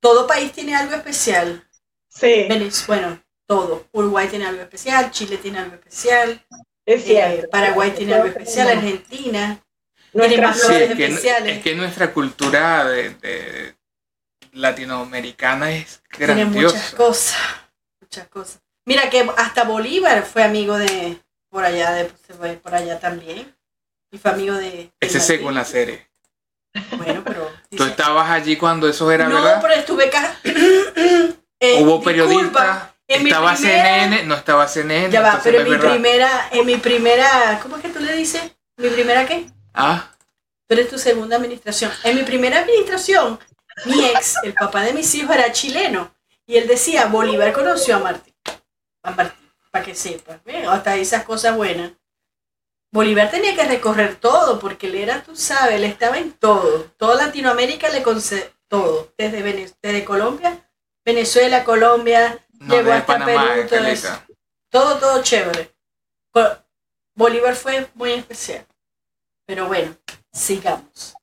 [0.00, 1.66] Todo país tiene algo especial.
[2.14, 3.86] Sí, Venez- Bueno, todo.
[3.92, 6.40] Uruguay tiene algo especial, Chile tiene algo especial,
[6.86, 7.48] es eh.
[7.50, 9.60] Paraguay tiene algo especial, Argentina.
[10.12, 11.56] Nuestra más Sí, flores es que, especiales.
[11.56, 13.74] es que nuestra cultura de, de
[14.52, 16.96] latinoamericana es Tiene muchas grandiosa.
[16.96, 17.38] cosas,
[18.00, 18.60] muchas cosas.
[18.86, 23.54] Mira que hasta Bolívar fue amigo de por allá, de se fue por allá también.
[24.12, 24.70] Y fue amigo de.
[24.70, 25.36] de Ese Martín.
[25.36, 26.08] según la serie.
[26.96, 27.50] Bueno, pero.
[27.70, 29.58] Tú dice- estabas allí cuando eso era no, verdad.
[29.62, 30.38] pero estuve acá.
[31.60, 32.90] Eh, Hubo periodistas.
[33.06, 35.10] Estaba primera- CNN, no estaba CNN.
[35.10, 35.90] Ya va, pero en es mi verdad.
[35.90, 38.42] primera, en mi primera, ¿cómo es que tú le dices?
[38.78, 39.46] ¿Mi primera qué?
[39.74, 40.10] Ah,
[40.66, 41.92] Tú eres tu segunda administración.
[42.04, 43.38] En mi primera administración,
[43.84, 46.14] mi ex, el papá de mis hijos, era chileno.
[46.46, 48.34] Y él decía, Bolívar conoció a Martín.
[49.02, 50.38] A Martín, para que sepas.
[50.46, 50.64] ¿eh?
[50.66, 51.92] Hasta esas cosas buenas.
[52.90, 56.90] Bolívar tenía que recorrer todo, porque él era, tú sabes, él estaba en todo.
[56.96, 59.12] Toda Latinoamérica le concede todo.
[59.18, 60.63] Desde, Vene- desde Colombia,
[61.04, 64.26] Venezuela, Colombia, no, Llegó hasta Panamá, Perú, todo Caleta.
[64.70, 65.70] todo, todo chévere.
[67.14, 68.66] Bolívar fue muy especial.
[69.46, 69.94] Pero bueno,
[70.32, 71.14] sigamos.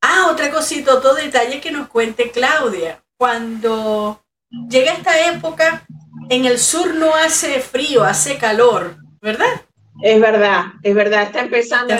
[0.00, 3.02] Ah, otra cosita, otro detalle que nos cuente Claudia.
[3.16, 4.22] Cuando
[4.68, 5.86] llega esta época,
[6.28, 9.62] en el sur no hace frío, hace calor, ¿verdad?
[10.02, 11.94] Es verdad, es verdad, está empezando.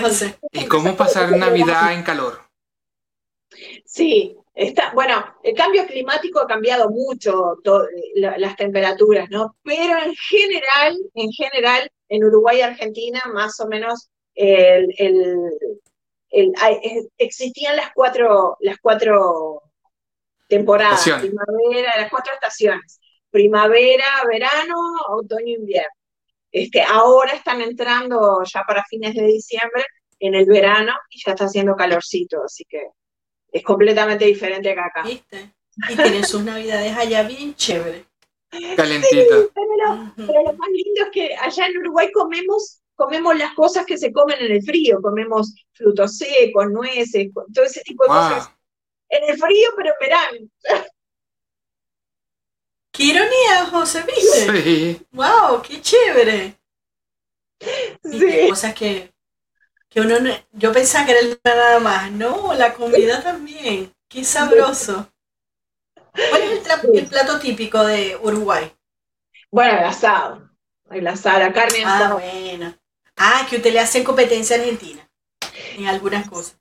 [0.53, 2.43] ¿Y cómo pasar Navidad en calor?
[3.87, 9.57] Sí, está, bueno, el cambio climático ha cambiado mucho to- la- las temperaturas, ¿no?
[9.63, 15.51] Pero en general, en general, en Uruguay y Argentina, más o menos, el, el-
[16.31, 19.63] el- hay- es- existían las cuatro, las cuatro
[20.49, 24.77] temporadas, primavera, las cuatro estaciones, primavera, verano,
[25.09, 25.91] otoño, invierno.
[26.53, 29.85] Este, ahora están entrando ya para fines de diciembre
[30.21, 32.89] en el verano y ya está haciendo calorcito, así que
[33.57, 35.03] es completamente diferente que acá.
[35.03, 35.51] ¿Viste?
[35.89, 38.05] Y tienen sus navidades allá bien chévere.
[38.77, 39.35] Calentita.
[39.55, 40.13] Pero lo, Ujú.
[40.17, 44.13] pero lo más lindo es que allá en Uruguay comemos, comemos las cosas que se
[44.13, 48.19] comen en el frío, comemos frutos secos, nueces, todo ese tipo de Wow.
[48.19, 48.51] cosas.
[49.09, 50.89] En el frío, pero en verano.
[52.93, 54.63] ¡Qué ironía, José, viste!
[54.63, 55.07] Sí.
[55.13, 55.61] ¡Wow!
[55.63, 56.57] ¡Qué chévere!
[58.05, 58.49] Y qué Sí.
[58.49, 59.13] cosas que,
[59.89, 62.11] que uno no- yo pensaba que era el nada más.
[62.13, 63.93] No, la comida también.
[64.09, 65.11] ¡Qué sabroso!
[66.13, 68.73] ¿Cuál es el, tra- el plato típico de Uruguay?
[69.51, 70.51] Bueno, el asado.
[70.91, 72.15] El asado, la carne Ah, asada.
[72.15, 72.75] bueno.
[73.17, 75.09] Ah, que usted le hace competencia a Argentina
[75.77, 76.57] en algunas cosas.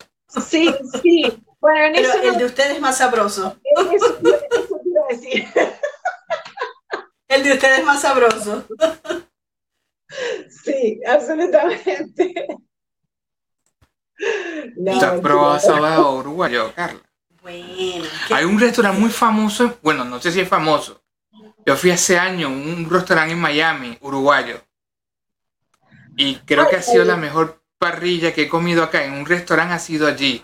[0.48, 1.44] Sí, sí.
[1.60, 3.58] Bueno, en Pero eso, el no- de usted es más sabroso.
[3.94, 4.76] eso, eso
[5.10, 5.48] a decir.
[7.28, 8.66] El de usted es más sabroso.
[10.64, 12.48] Sí, absolutamente.
[14.78, 17.00] No, ¿Usted ha probado uruguayo, Carla?
[17.42, 18.04] Bueno.
[18.28, 21.02] ¿qué- Hay un restaurante muy famoso, bueno, no sé si es famoso.
[21.66, 24.62] Yo fui hace años a un restaurante en Miami, uruguayo.
[26.18, 29.04] Y creo que ha sido la mejor parrilla que he comido acá.
[29.04, 30.44] En un restaurante ha sido allí.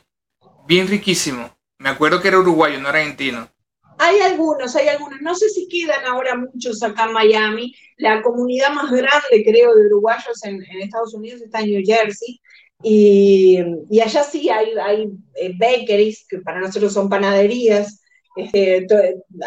[0.68, 1.56] Bien riquísimo.
[1.78, 3.50] Me acuerdo que era uruguayo, no argentino.
[3.98, 5.22] Hay algunos, hay algunos.
[5.22, 7.74] No sé si quedan ahora muchos acá en Miami.
[7.98, 12.41] La comunidad más grande, creo, de uruguayos en, en Estados Unidos está en New Jersey.
[12.84, 18.02] Y, y allá sí hay, hay eh, bakeries, que para nosotros son panaderías.
[18.36, 18.88] este,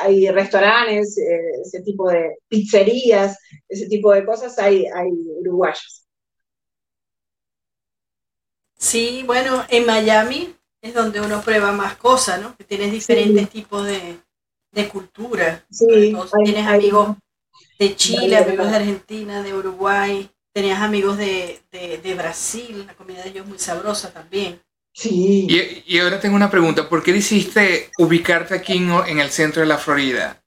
[0.03, 6.07] hay restaurantes, eh, ese tipo de pizzerías, ese tipo de cosas, hay, hay uruguayos.
[8.79, 12.57] Sí, bueno, en Miami es donde uno prueba más cosas, ¿no?
[12.57, 14.21] Que tienes diferentes tipos de,
[14.73, 15.65] de cultura.
[15.71, 17.17] Sí, hay- tienes hay- amigos
[17.79, 23.23] de Chile, amigos de Argentina, de Uruguay, tenías amigos de, de, de Brasil, la comida
[23.23, 24.63] de ellos es muy sabrosa también.
[24.93, 25.47] Sí.
[25.51, 26.89] Y, y ahora tengo una pregunta.
[26.89, 30.41] ¿Por qué decidiste ubicarte aquí en, en el centro de la Florida?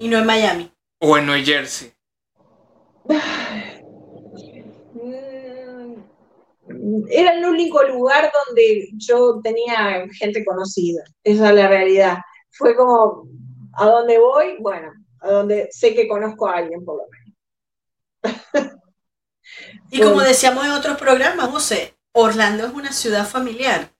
[0.00, 0.72] Y no en Miami.
[1.00, 1.92] O en New Jersey.
[6.68, 12.18] Mm, Era el único lugar donde yo tenía gente conocida, esa es la realidad.
[12.50, 13.28] Fue como,
[13.74, 14.56] ¿a dónde voy?
[14.60, 17.34] Bueno, a donde sé que conozco a alguien por lo menos.
[19.90, 23.90] Y como decíamos en otros programas, José, Orlando es una ciudad familiar.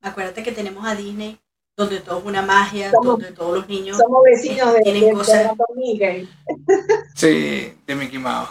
[0.00, 1.38] Acuérdate que tenemos a Disney,
[1.76, 3.96] donde todo es una magia, Somos- donde todos los niños...
[3.98, 6.28] Somos vecinos de, Tienen de, de cosas- Mickey.
[7.14, 8.50] Sí, de Mickey Mouse.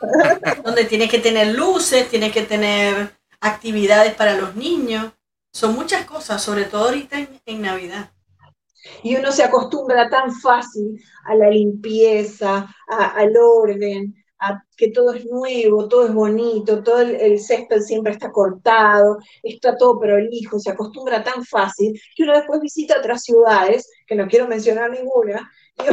[0.64, 5.12] donde tienes que tener luces, tienes que tener actividades para los niños.
[5.52, 8.10] Son muchas cosas, sobre todo ahorita en, en Navidad.
[9.02, 15.12] Y uno se acostumbra tan fácil a la limpieza, a- al orden, a que todo
[15.14, 20.58] es nuevo, todo es bonito, todo el, el césped siempre está cortado, está todo prolijo,
[20.58, 25.50] se acostumbra tan fácil que uno después visita otras ciudades, que no quiero mencionar ninguna,
[25.78, 25.82] y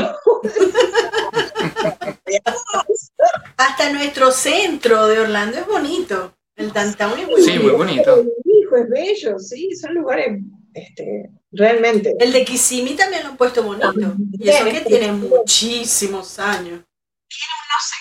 [3.58, 6.34] Hasta nuestro centro de Orlando es bonito.
[6.56, 8.16] El downtown es muy Sí, muy bonito.
[8.18, 8.34] bonito.
[8.46, 10.42] hijo es bello, sí, son lugares
[10.74, 12.16] este, realmente.
[12.20, 13.94] El de Kissimmee también lo han puesto bonito.
[14.34, 16.80] Y eso que tiene muchísimos años.
[16.80, 17.96] no sé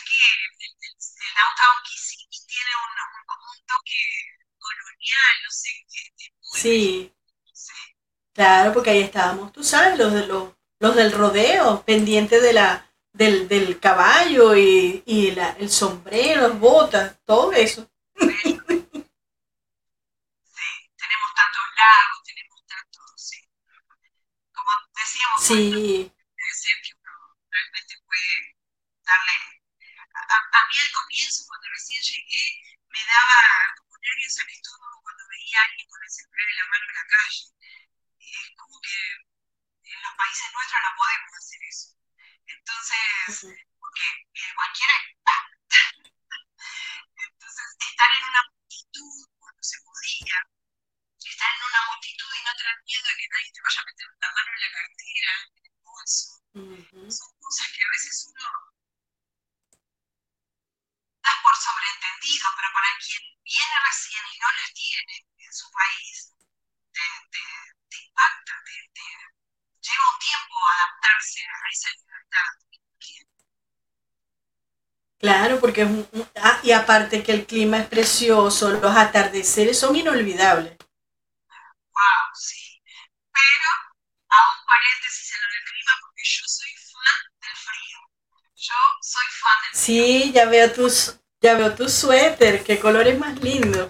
[1.37, 4.01] downtown Kissimmee tiene un, un, un toque
[4.59, 6.03] colonial, no sé qué.
[6.41, 7.13] Sí,
[8.33, 12.87] claro, porque ahí estábamos, tú sabes, los, de los, los del rodeo, pendientes de la,
[13.13, 17.89] del, del caballo y, y la, el sombrero, las botas, todo eso.
[20.97, 23.39] tenemos tantos lagos, tenemos tantos, sí.
[24.53, 27.15] Como decíamos, Sí, puede ser que uno
[27.51, 28.35] realmente puede
[29.07, 29.37] darle.
[30.15, 32.47] A, a- a mí al comienzo, cuando recién llegué,
[32.91, 33.39] me daba
[33.79, 35.75] como nervios al estómago cuando veía a
[36.23, 37.45] en la mano en la calle.
[38.19, 38.97] Y es como que
[39.93, 41.89] en los países nuestros no podemos hacer eso.
[42.47, 43.56] Entonces,
[76.67, 80.77] y aparte que el clima es precioso, los atardeceres son inolvidables.
[80.77, 82.83] Wow, sí.
[83.33, 83.71] Pero
[84.29, 87.99] hago un paréntesis en lo del clima porque yo soy fan del frío.
[88.57, 93.41] Yo soy fan del Sí, ya veo tus, ya veo tu suéter, qué colores más
[93.41, 93.87] lindo.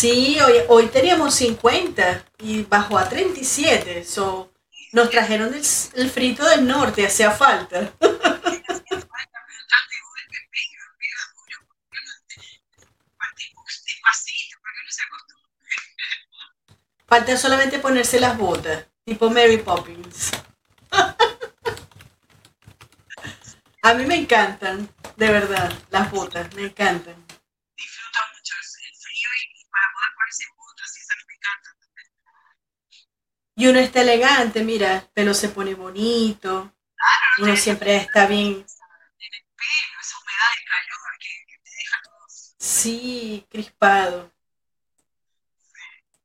[0.00, 4.02] Sí, hoy, hoy teníamos 50 y bajó a 37.
[4.02, 4.50] So,
[4.92, 5.62] nos trajeron el,
[5.94, 7.92] el frito del norte, hacía falta.
[17.06, 20.30] Falta solamente ponerse las botas, tipo Mary Poppins.
[23.82, 27.29] A mí me encantan, de verdad, las botas, me encantan.
[33.60, 36.72] Y uno está elegante, mira, el pelo se pone bonito,
[37.40, 38.52] uno siempre está bien.
[38.52, 42.26] En el pelo, esa humedad de calor que, que te deja todo.
[42.56, 44.32] Sí, crispado.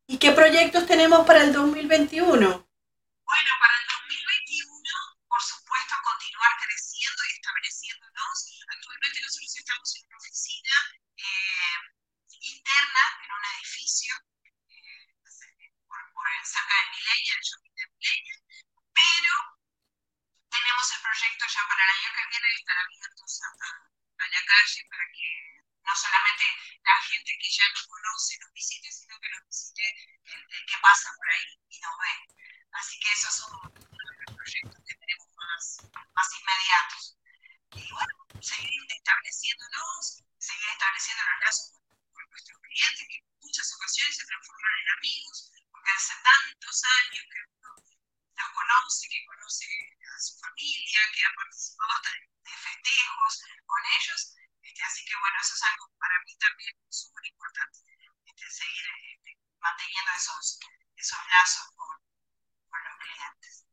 [0.08, 2.65] ¿Y qué proyectos tenemos para el 2021?
[24.46, 26.46] Calle para que no solamente
[26.84, 29.86] la gente que ya nos conoce nos visite, sino que nos visite
[30.26, 32.16] el que pasa por ahí y nos ve.
[32.74, 35.78] Así que esos son uno de los proyectos que tenemos más,
[36.14, 37.18] más inmediatos.
[37.72, 41.72] Y bueno, seguir estableciéndonos, seguir estableciendo los lazos
[42.14, 47.26] con nuestros clientes, que en muchas ocasiones se transforman en amigos, porque hace tantos años
[47.32, 47.95] que uno
[48.38, 52.14] los conoce, que conoce a su familia, que ha participado de,
[52.56, 53.34] festejos
[53.66, 54.22] con ellos.
[54.62, 57.78] Este, así que bueno, eso es algo para mí también súper importante,
[58.26, 60.60] este, seguir este, manteniendo esos,
[60.96, 61.96] esos lazos con,
[62.70, 63.66] con los clientes.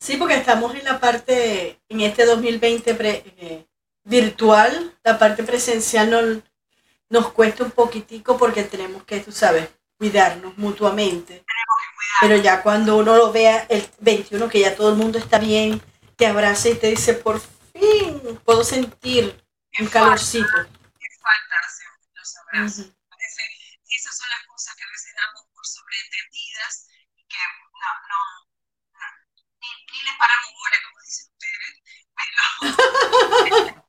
[0.00, 3.66] Sí, porque estamos en la parte, en este 2020 pre- eh,
[4.04, 6.42] virtual, la parte presencial no-
[7.10, 11.45] nos cuesta un poquitico porque tenemos que, tú sabes, cuidarnos mutuamente.
[12.20, 15.82] Pero ya cuando uno lo vea el 21, que ya todo el mundo está bien,
[16.16, 19.44] te abraza y te dice, por fin puedo sentir
[19.78, 20.46] un calorcito.
[20.46, 22.86] ¿Qué falta hacer los abrazos?
[23.08, 23.42] Parece
[23.86, 28.18] que esas son las cosas que a veces damos por sobreentendidas y que no, no,
[28.96, 29.06] no,
[29.60, 31.74] ni, ni les paramos bola, como dicen ustedes,
[32.16, 33.84] pero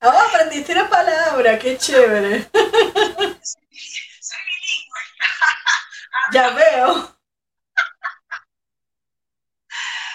[0.00, 2.48] Ah, aprendiste una palabra, qué chévere.
[2.52, 3.68] soy,
[4.20, 5.02] soy bilingüe.
[6.32, 7.14] Ya veo.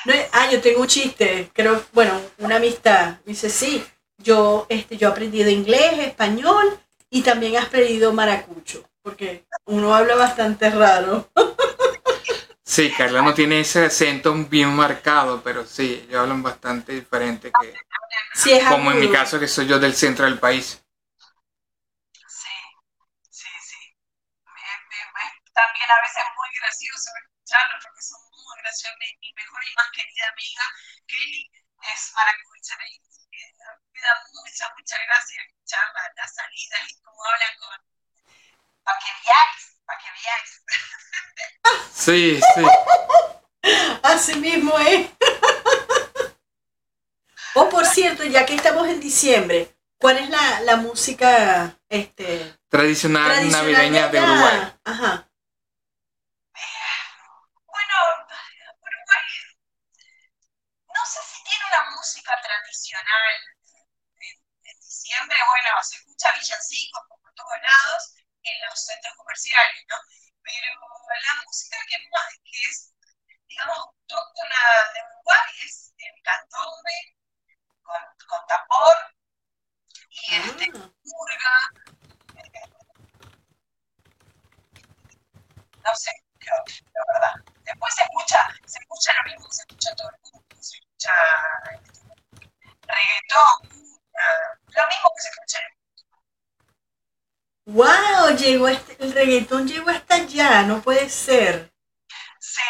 [0.06, 3.18] No, ah, yo tengo un chiste, creo, bueno, una amistad.
[3.26, 3.86] Dice, sí,
[4.18, 6.80] yo, este, yo he aprendido inglés, español
[7.10, 11.30] y también has aprendido maracucho, porque uno habla bastante raro.
[12.64, 17.74] Sí, Carla no tiene ese acento bien marcado, pero sí, ellos hablan bastante diferente que
[18.36, 20.82] Sí, es como en mi caso que soy yo del centro del país.
[22.28, 22.50] Sí,
[23.30, 23.78] sí, sí.
[24.46, 24.52] Me-
[24.90, 28.96] me- me- también a veces es muy gracioso escucharlos porque son muy graciosos.
[29.00, 30.66] Mi, mi mejor y más querida amiga,
[31.08, 31.44] Kelly,
[31.92, 33.54] es maracucha y eh,
[33.94, 37.76] me da mucha, mucha gracia escuchar la- las salidas y cómo hablan con...
[38.84, 40.50] Para que viáis, para que viáis.
[41.94, 42.64] Sí, sí.
[44.04, 45.10] Así mismo es.
[47.56, 53.26] Oh, por cierto, ya que estamos en diciembre, ¿cuál es la, la música este, Tradicional,
[53.32, 54.22] tradicional navideña de?
[54.22, 54.74] Uruguay.
[54.86, 55.26] Ajá.
[57.66, 57.96] Bueno,
[58.80, 59.26] Uruguay,
[60.88, 62.32] no sé si tiene una música
[62.70, 63.34] tradicional.
[64.22, 68.14] En, diciembre, bueno, se escucha villancicos por todos lados
[68.44, 69.96] en los centros comerciales, ¿no?
[70.44, 72.94] Pero la música que, más, que es,
[73.48, 74.62] digamos, autóctona
[74.94, 77.18] de Uruguay es el candombe
[77.82, 78.98] con, con tambor
[80.10, 80.92] y este, Ah.
[81.04, 81.56] murga.
[85.84, 86.56] No sé, creo,
[86.94, 87.54] la verdad.
[87.64, 91.14] Después se escucha, se escucha lo mismo, se escucha todo el mundo, se escucha
[91.74, 92.00] este,
[92.86, 94.00] reggaetón, cumbia,
[94.76, 95.80] lo mismo que se escucha en
[97.74, 98.36] ¡Wow!
[98.36, 101.72] Llegó este- el reggaetón llegó hasta allá, no puede ser.
[102.40, 102.62] Sí,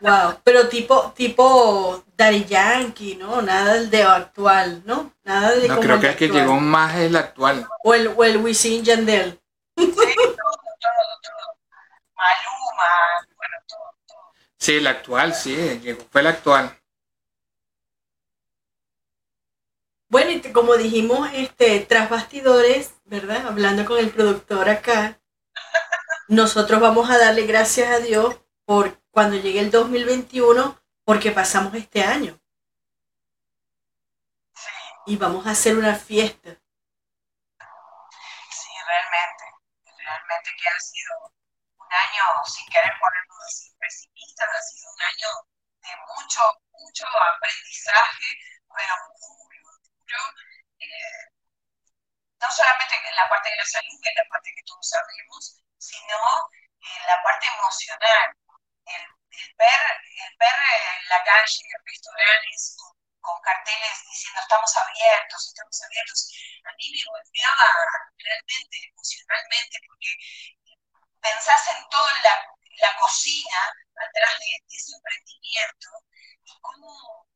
[0.00, 0.40] Wow.
[0.44, 3.42] Pero tipo, tipo Daddy Yankee, ¿no?
[3.42, 5.12] Nada del de actual, ¿no?
[5.24, 6.42] Nada de No, como creo que el que actual.
[6.42, 7.66] llegó más es el actual.
[7.84, 9.40] O el, o el Wisin Yandel.
[9.76, 11.56] sí, todo, todo, todo.
[12.14, 14.32] Maluma, bueno, todo, todo.
[14.58, 16.76] Sí, el actual, sí, llegó, fue el actual.
[20.10, 23.46] Bueno, y como dijimos, este, tras bastidores, ¿verdad?
[23.46, 25.20] Hablando con el productor acá,
[26.28, 32.02] nosotros vamos a darle gracias a Dios por cuando llegue el 2021, porque pasamos este
[32.02, 32.38] año
[35.06, 36.50] y vamos a hacer una fiesta.
[38.50, 39.44] sí, realmente,
[40.04, 41.12] realmente que ha sido
[41.78, 45.28] un año, sin querer ponernos así pesimistas, ha sido un año
[45.82, 46.42] de mucho,
[46.72, 48.28] mucho aprendizaje,
[48.76, 50.22] pero duro, duro.
[50.80, 51.37] eh,
[52.40, 55.60] no solamente en la parte de la salud, que es la parte que todos sabemos,
[55.78, 56.16] sino
[56.80, 58.36] eh, la parte emocional,
[58.86, 59.82] el, ver,
[60.26, 66.32] el ver en la calle restaurantes con, con, carteles diciendo estamos abiertos, estamos abiertos,
[66.64, 67.66] a mí me golpeaba
[68.16, 70.14] realmente emocionalmente porque
[71.20, 72.46] pensás en toda la,
[72.80, 75.88] la cocina atrás de, ese emprendimiento
[76.44, 77.26] y cómo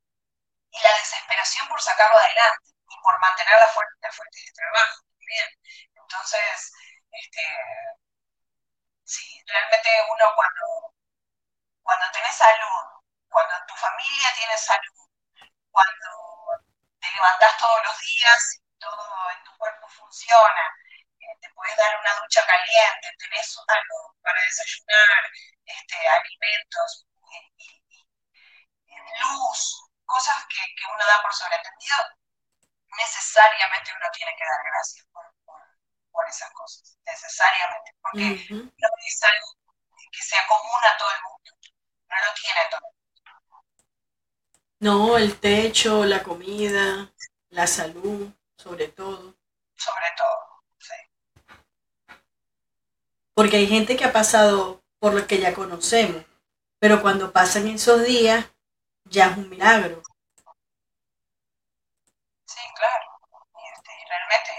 [0.71, 5.49] y la desesperación por sacarlo adelante y por mantener las fuentes, de trabajo también.
[5.97, 6.73] Entonces,
[7.11, 7.43] este,
[9.05, 10.95] sí, realmente uno cuando,
[11.83, 12.85] cuando tenés salud,
[13.29, 15.09] cuando tu familia tiene salud,
[15.71, 16.11] cuando
[17.01, 20.65] te levantás todos los días y todo en tu cuerpo funciona,
[21.21, 25.31] eh, te puedes dar una ducha caliente, tenés algo para desayunar,
[25.65, 27.07] este, alimentos,
[29.21, 31.97] luz, cosas que, que, uno da por sobreentendido,
[32.99, 35.25] necesariamente uno tiene que dar gracias por,
[36.11, 39.47] por, esas cosas, necesariamente, porque no es algo
[40.13, 41.51] que sea común a todo el mundo,
[42.09, 42.93] no lo tiene todo.
[44.81, 47.13] No, el techo, la comida,
[47.51, 49.37] la salud, sobre todo.
[49.77, 50.95] Sobre todo, sí.
[53.35, 56.25] Porque hay gente que ha pasado por lo que ya conocemos,
[56.79, 58.45] pero cuando pasan esos días,
[59.05, 60.03] ya es un milagro.
[62.45, 63.07] Sí, claro.
[63.73, 64.51] Este, realmente,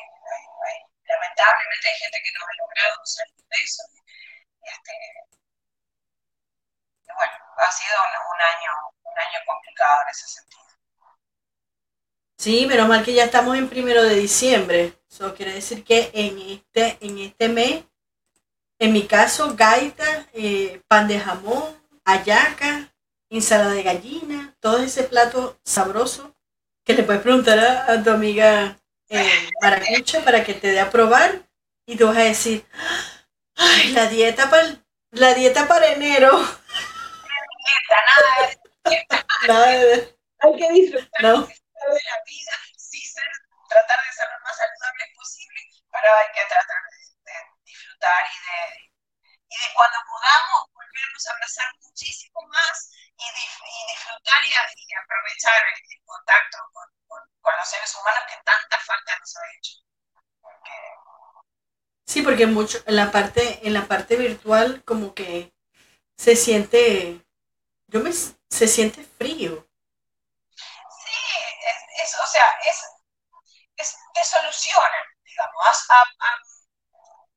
[1.33, 3.83] lamentablemente hay gente que no ha logrado salir de eso.
[4.63, 4.91] Este,
[7.15, 7.97] bueno, ha sido
[8.33, 8.71] un, año,
[9.03, 10.63] un año complicado en ese sentido.
[12.37, 14.93] Sí, menos mal que ya estamos en primero de diciembre.
[15.09, 17.83] Eso quiere decir que en este, en este mes,
[18.79, 22.89] en mi caso, gaita, eh, pan de jamón, ayaca,
[23.29, 26.35] ensalada de gallina, todo ese plato sabroso
[26.83, 28.77] que le puedes preguntar a, tu amiga
[29.13, 31.43] eh, Maracucha para que te dé a probar
[31.85, 32.65] y tú vas a decir,
[33.55, 34.77] ay, la dieta para
[35.11, 36.31] la dieta para enero.
[39.47, 41.35] nada de Hay que disfrutar de la
[42.25, 43.29] vida, sí, ser,
[43.67, 45.61] tratar de ser lo más saludable posible,
[45.91, 46.97] pero hay que tratar de,
[47.65, 48.57] disfrutar y de,
[49.49, 56.57] y de cuando podamos volvernos a abrazar muchísimo más y, disfrutar y, aprovechar el, contacto
[56.73, 59.73] con, los seres humanos que tanta falta nos ha hecho.
[62.05, 65.53] Sí, porque mucho en la parte en la parte virtual como que
[66.17, 67.25] se siente
[67.87, 69.67] yo me se siente frío.
[70.55, 71.19] Sí,
[72.01, 72.83] es, o sea, es,
[73.77, 76.03] es te solucionan, digamos, ha,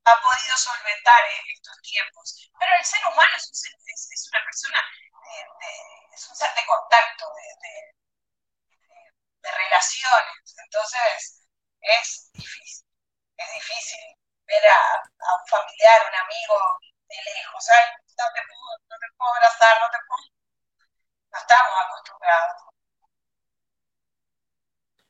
[0.05, 2.51] ha, podido solventar estos tiempos.
[2.59, 4.85] Pero el ser humano es, es, es una persona
[6.16, 7.93] es un ser de contacto, de,
[9.43, 10.57] relaciones.
[10.64, 11.47] Entonces,
[11.81, 12.87] es difícil,
[13.37, 14.01] es difícil
[14.47, 17.85] ver a, un familiar, un amigo de lejos, Ay,
[18.18, 20.27] no te puedo, no te puedo abrazar, no te puedo.
[21.31, 22.62] No estamos acostumbrados.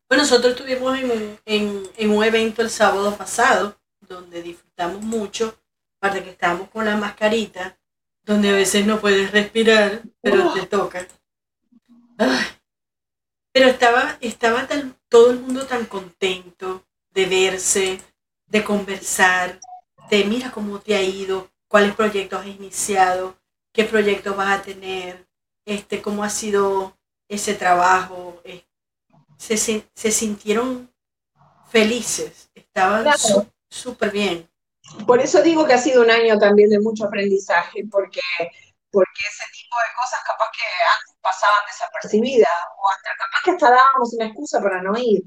[0.08, 5.58] Bueno, nosotros estuvimos en, en, en, un evento el sábado pasado, donde disfrutamos mucho,
[5.96, 7.78] aparte que estábamos con la mascarita,
[8.26, 11.06] donde a veces no puedes respirar, pero te toca.
[13.52, 14.68] Pero estaba, estaba
[15.08, 18.00] todo el mundo tan contento de verse,
[18.48, 19.60] de conversar,
[20.10, 23.38] de mira cómo te ha ido, cuáles proyectos has iniciado,
[23.72, 25.26] qué proyectos vas a tener,
[25.64, 26.98] este, cómo ha sido
[27.28, 28.42] ese trabajo.
[29.38, 30.92] Se, se sintieron
[31.70, 33.06] felices, estaban
[33.70, 34.48] súper bien.
[35.06, 38.20] Por eso digo que ha sido un año también de mucho aprendizaje, porque,
[38.90, 43.70] porque ese tipo de cosas capaz que antes pasaban desapercibidas, o hasta capaz que hasta
[43.70, 45.24] dábamos una excusa para no ir,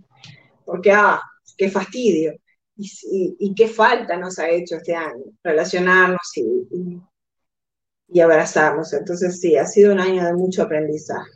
[0.65, 1.21] porque, ah,
[1.57, 2.33] qué fastidio,
[2.79, 7.01] y, qué falta nos ha hecho este año, relacionarnos y,
[8.07, 8.93] y, abrazarnos.
[8.93, 11.31] Entonces sí, ha sido un año de mucho aprendizaje.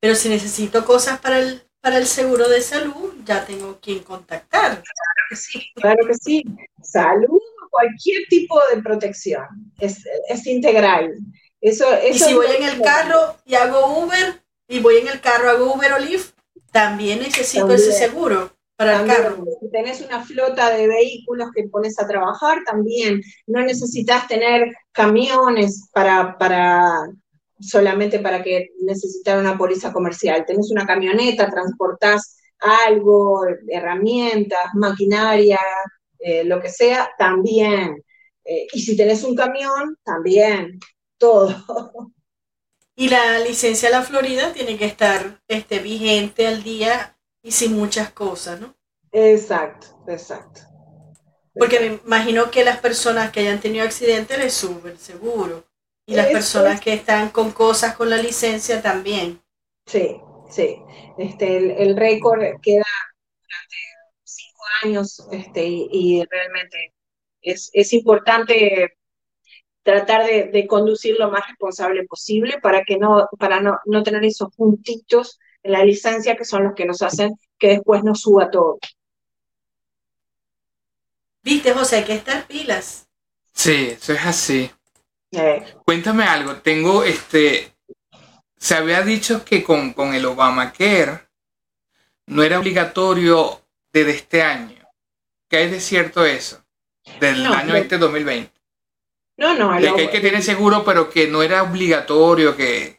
[0.00, 4.82] Pero si necesito cosas para el, para el seguro de salud, ya tengo quien contactar
[5.28, 6.42] que sí, claro que sí.
[6.82, 9.44] Salud, cualquier tipo de protección,
[9.78, 11.14] es, es integral.
[11.60, 15.50] Eso, y si voy en el carro y hago Uber, y voy en el carro,
[15.50, 16.32] hago Uber o Lyft,
[16.72, 19.44] también necesito ese seguro para el carro.
[19.60, 25.90] Si tenés una flota de vehículos que pones a trabajar, también no necesitas tener camiones
[25.92, 27.10] para, para
[27.68, 30.44] solamente para que necesitar una póliza comercial.
[30.46, 35.60] Tenés una camioneta, transportás algo, herramientas, maquinaria,
[36.18, 38.02] eh, lo que sea, también.
[38.44, 40.78] Eh, y si tenés un camión, también,
[41.18, 41.54] todo.
[42.96, 47.74] Y la licencia de la Florida tiene que estar este, vigente al día y sin
[47.74, 48.76] muchas cosas, ¿no?
[49.10, 50.60] Exacto, exacto.
[51.54, 55.64] Porque me imagino que las personas que hayan tenido accidentes les sube el seguro.
[56.06, 59.40] Y las personas que están con cosas con la licencia también.
[59.86, 60.76] Sí, sí.
[61.16, 62.84] Este, el, récord queda
[63.40, 63.76] durante
[64.22, 66.92] cinco años este, y, realmente
[67.40, 68.94] es, es, importante
[69.82, 74.54] tratar de, conducir lo más responsable posible para que no, para no, no tener esos
[74.54, 78.78] puntitos en la licencia que son los que nos hacen que después nos suba todo.
[81.42, 83.06] Viste, José, hay que estar pilas.
[83.52, 84.70] Sí, eso es así.
[85.84, 87.74] Cuéntame algo, tengo este,
[88.56, 91.28] se había dicho que con, con el Obamacare
[92.26, 93.60] no era obligatorio
[93.92, 94.88] desde este año.
[95.48, 96.64] ¿Qué hay de cierto eso?
[97.20, 98.50] Del año este 2020.
[99.36, 99.74] No, no.
[99.74, 102.96] De que hay que tener seguro, pero que no era obligatorio que...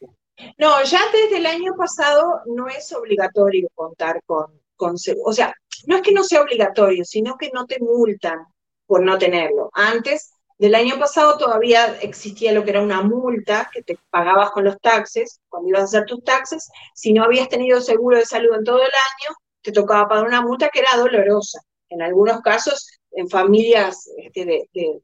[0.58, 5.30] No, ya desde el año pasado no es obligatorio contar con, con seguro.
[5.30, 5.56] O sea,
[5.88, 8.46] no es que no sea obligatorio, sino que no te multan
[8.86, 9.72] por no tenerlo.
[9.74, 14.64] Antes del año pasado todavía existía lo que era una multa que te pagabas con
[14.64, 16.70] los taxes, cuando ibas a hacer tus taxes.
[16.94, 20.42] Si no habías tenido seguro de salud en todo el año, te tocaba pagar una
[20.42, 21.60] multa que era dolorosa.
[21.90, 25.02] En algunos casos, en familias este, de,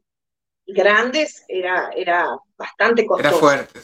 [0.66, 3.28] grandes, era, era bastante costosa.
[3.28, 3.80] Era fuerte.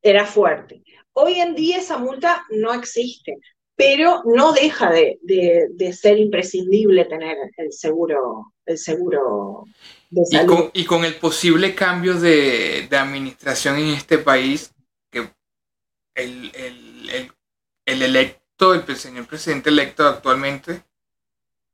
[0.00, 0.82] Era fuerte.
[1.14, 3.38] Hoy en día esa multa no existe
[3.78, 9.66] pero no deja de, ser imprescindible tener el seguro, el seguro
[10.10, 10.70] de salud.
[10.72, 14.72] Y con, el posible cambio de, administración en este país,
[15.10, 15.30] que
[16.14, 17.32] el,
[17.84, 20.82] electo, el señor presidente electo actualmente,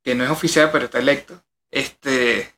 [0.03, 2.53] que no es oficial, pero está electo, este,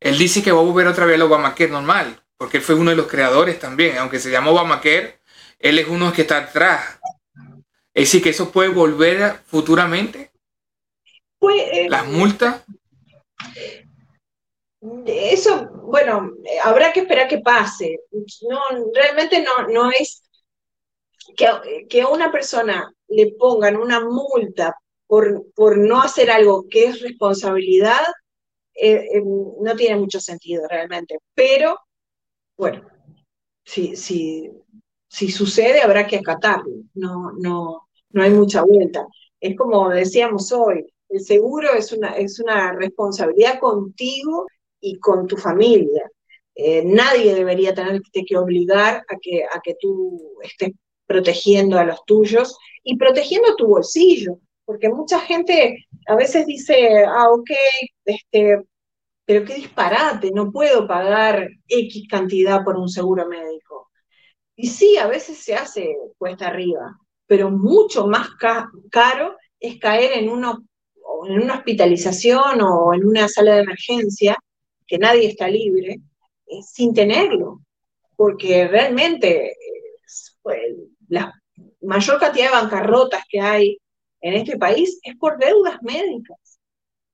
[0.00, 2.90] él dice que va a volver otra vez al Obamacare normal, porque él fue uno
[2.90, 5.18] de los creadores también, aunque se llama Obamacare,
[5.58, 6.98] él es uno que está atrás
[7.96, 10.30] es decir, que eso puede volver futuramente.
[11.38, 12.62] Pues, Las multas.
[15.06, 16.32] Eso, bueno,
[16.62, 18.00] habrá que esperar que pase.
[18.48, 18.60] No,
[18.94, 20.22] realmente no, no es
[21.36, 24.76] que, que una persona le pongan una multa
[25.06, 28.00] por, por no hacer algo que es responsabilidad,
[28.74, 31.18] eh, eh, no tiene mucho sentido realmente.
[31.34, 31.78] Pero,
[32.56, 32.86] bueno,
[33.64, 34.50] si, si,
[35.08, 36.72] si sucede habrá que acatarlo.
[36.94, 39.06] No, no, no hay mucha vuelta.
[39.40, 44.46] Es como decíamos hoy, el seguro es una, es una responsabilidad contigo
[44.86, 46.10] y con tu familia.
[46.54, 50.70] Eh, nadie debería tener que obligar a que, a que tú estés
[51.06, 57.30] protegiendo a los tuyos y protegiendo tu bolsillo, porque mucha gente a veces dice, ah,
[57.30, 57.50] ok,
[58.04, 58.62] este,
[59.24, 63.90] pero qué disparate, no puedo pagar X cantidad por un seguro médico.
[64.56, 68.28] Y sí, a veces se hace cuesta arriba, pero mucho más
[68.90, 70.64] caro es caer en, uno,
[71.28, 74.38] en una hospitalización o en una sala de emergencia,
[74.86, 76.00] que nadie está libre,
[76.46, 77.60] eh, sin tenerlo,
[78.16, 79.56] porque realmente
[80.42, 80.60] pues,
[81.08, 81.32] la
[81.80, 83.78] mayor cantidad de bancarrotas que hay
[84.20, 86.38] en este país es por deudas médicas.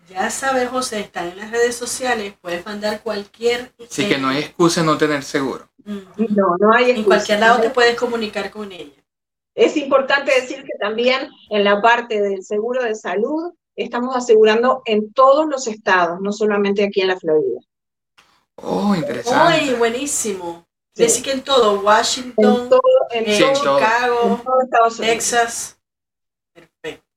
[0.09, 3.73] Ya sabes, José, está en las redes sociales, puedes mandar cualquier...
[3.89, 5.67] Sí, que no hay excusa no tener seguro.
[5.83, 6.99] No, no hay excusa.
[6.99, 9.03] En cualquier lado te puedes comunicar con ella.
[9.57, 15.11] Es importante decir que también en la parte del seguro de salud estamos asegurando en
[15.13, 17.59] todos los estados, no solamente aquí en la Florida.
[18.57, 19.55] Oh, interesante.
[19.55, 20.63] Ay, buenísimo.
[20.93, 23.79] Decir que en todo, Washington, En todo, en Sí, todo.
[23.79, 24.89] Chicago, en todo.
[24.99, 25.79] Texas.
[26.53, 27.07] Perfecto.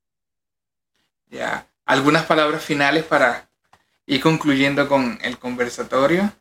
[1.29, 1.67] Ya.
[1.85, 3.51] ¿Algunas palabras finales para
[4.07, 6.33] ir concluyendo con el conversatorio?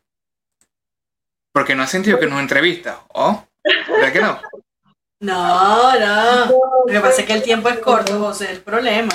[1.52, 3.44] Porque no has sentido que nos entrevista, ¿oh?
[3.62, 4.40] ¿Verdad que no?
[5.20, 6.46] No, no.
[6.86, 9.12] Lo que pasa es que el tiempo es corto, José, el problema.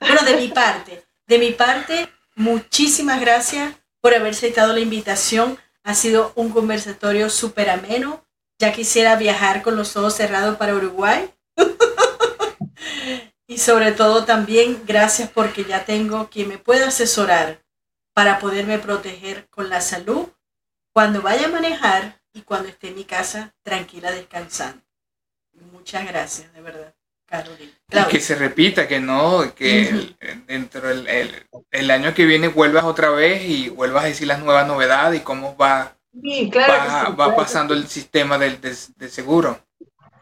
[0.00, 5.58] Bueno, de mi parte, de mi parte, muchísimas gracias por haber aceptado la invitación.
[5.84, 8.26] Ha sido un conversatorio súper ameno.
[8.58, 11.32] Ya quisiera viajar con los ojos cerrados para Uruguay.
[13.46, 17.62] y sobre todo también gracias porque ya tengo quien me pueda asesorar
[18.12, 20.28] para poderme proteger con la salud
[20.92, 24.82] cuando vaya a manejar y cuando esté en mi casa tranquila descansando.
[25.82, 26.94] Muchas gracias, de verdad,
[27.26, 27.72] Carolina.
[27.88, 28.08] Claudia.
[28.10, 30.16] que se repita, que no, que el-
[30.46, 34.40] dentro del el, el año que viene vuelvas otra vez y vuelvas a decir las
[34.40, 37.88] nuevas novedades y cómo va, Sí, claro que va, sí, va claro que pasando el
[37.88, 39.58] sistema del, de, de seguro.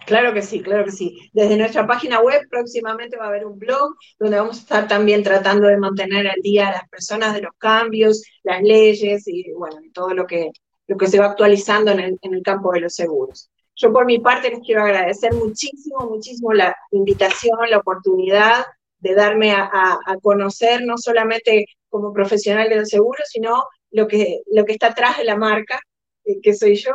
[0.06, 1.30] Claro que sí, claro que sí.
[1.32, 5.22] Desde nuestra página web próximamente va a haber un blog donde vamos a estar también
[5.22, 9.76] tratando de mantener al día a las personas de los cambios, las leyes y bueno,
[9.92, 10.50] todo lo que,
[10.88, 13.50] lo que se va actualizando en el, en el campo de los seguros.
[13.80, 18.64] Yo por mi parte les quiero agradecer muchísimo, muchísimo la invitación, la oportunidad
[18.98, 24.06] de darme a, a- a conocer no solamente como profesional de los seguros, sino lo
[24.06, 25.80] que, lo que está atrás de la marca,
[26.24, 26.92] eh, que soy yo,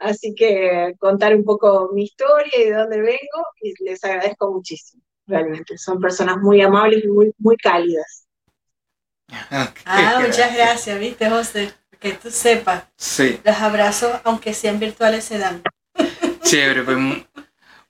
[0.00, 5.02] Así que contar un poco mi historia y de dónde vengo, y les agradezco muchísimo,
[5.26, 5.76] realmente.
[5.76, 8.28] Son personas muy amables y muy, muy cálidas.
[9.84, 11.72] Ah, muchas gracias, viste, José.
[11.98, 15.62] Que tú sepas, Sí, los abrazos, aunque sean virtuales, se dan.
[16.48, 16.82] Chévere.
[16.82, 16.96] pues,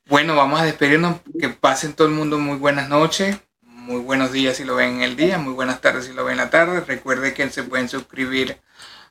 [0.06, 1.20] bueno, vamos a despedirnos.
[1.38, 5.02] Que pasen todo el mundo muy buenas noches, muy buenos días si lo ven en
[5.02, 6.80] el día, muy buenas tardes si lo ven en la tarde.
[6.80, 8.58] Recuerde que se pueden suscribir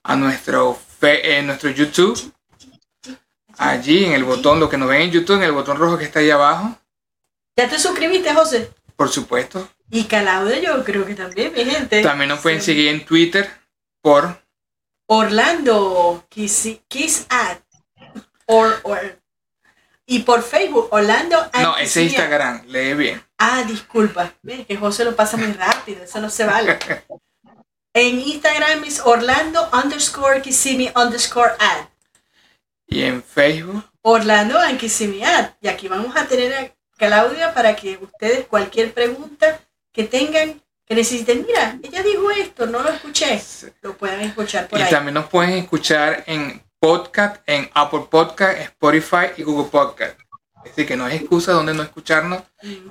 [0.03, 2.33] a nuestro, fe- eh, nuestro YouTube.
[3.57, 6.05] Allí en el botón, lo que nos ven en YouTube, en el botón rojo que
[6.05, 6.77] está ahí abajo,
[7.55, 8.71] ¿Ya te suscribiste, José?
[8.95, 9.67] por supuesto.
[9.89, 12.03] Y Calaude yo creo que también, mi gente.
[12.03, 12.67] También nos pueden Sí.
[12.67, 13.49] seguir en Twitter
[14.01, 14.39] por
[15.07, 17.57] Orlando, Kiss, Kiss Ad.
[18.45, 19.19] Or, or-
[20.09, 22.03] y por Facebook, Orlando and No, ese.
[22.03, 23.23] Instagram, lee bien.
[23.37, 24.33] Ah, disculpa.
[24.41, 26.79] Ves que José lo pasa muy rápido, eso no se vale.
[27.93, 31.87] En Instagram es Orlando underscore Kissimmee underscore ad.
[32.87, 35.49] Y en Facebook, Orlando and Kissimmee ad.
[35.61, 39.59] Y aquí vamos a tener a Claudia para que ustedes cualquier pregunta
[39.91, 43.41] que tengan, que necesiten, mira, ella dijo esto, no lo escuché,
[43.81, 44.89] lo pueden escuchar por y ahí.
[44.91, 50.17] también nos pueden escuchar en podcast, en Apple Podcast, Spotify y Google Podcast.
[50.65, 52.43] Es decir, que no es excusa donde no escucharnos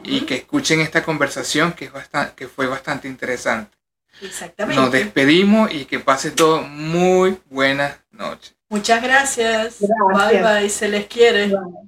[0.02, 3.76] y que escuchen esta conversación que, es bastan- que fue bastante interesante.
[4.22, 4.80] Exactamente.
[4.80, 8.54] Nos despedimos y que pase todo muy buenas noches.
[8.70, 9.76] Muchas gracias.
[9.80, 10.30] Gracias.
[10.32, 11.48] Bye bye, se les quiere.
[11.48, 11.85] Bueno,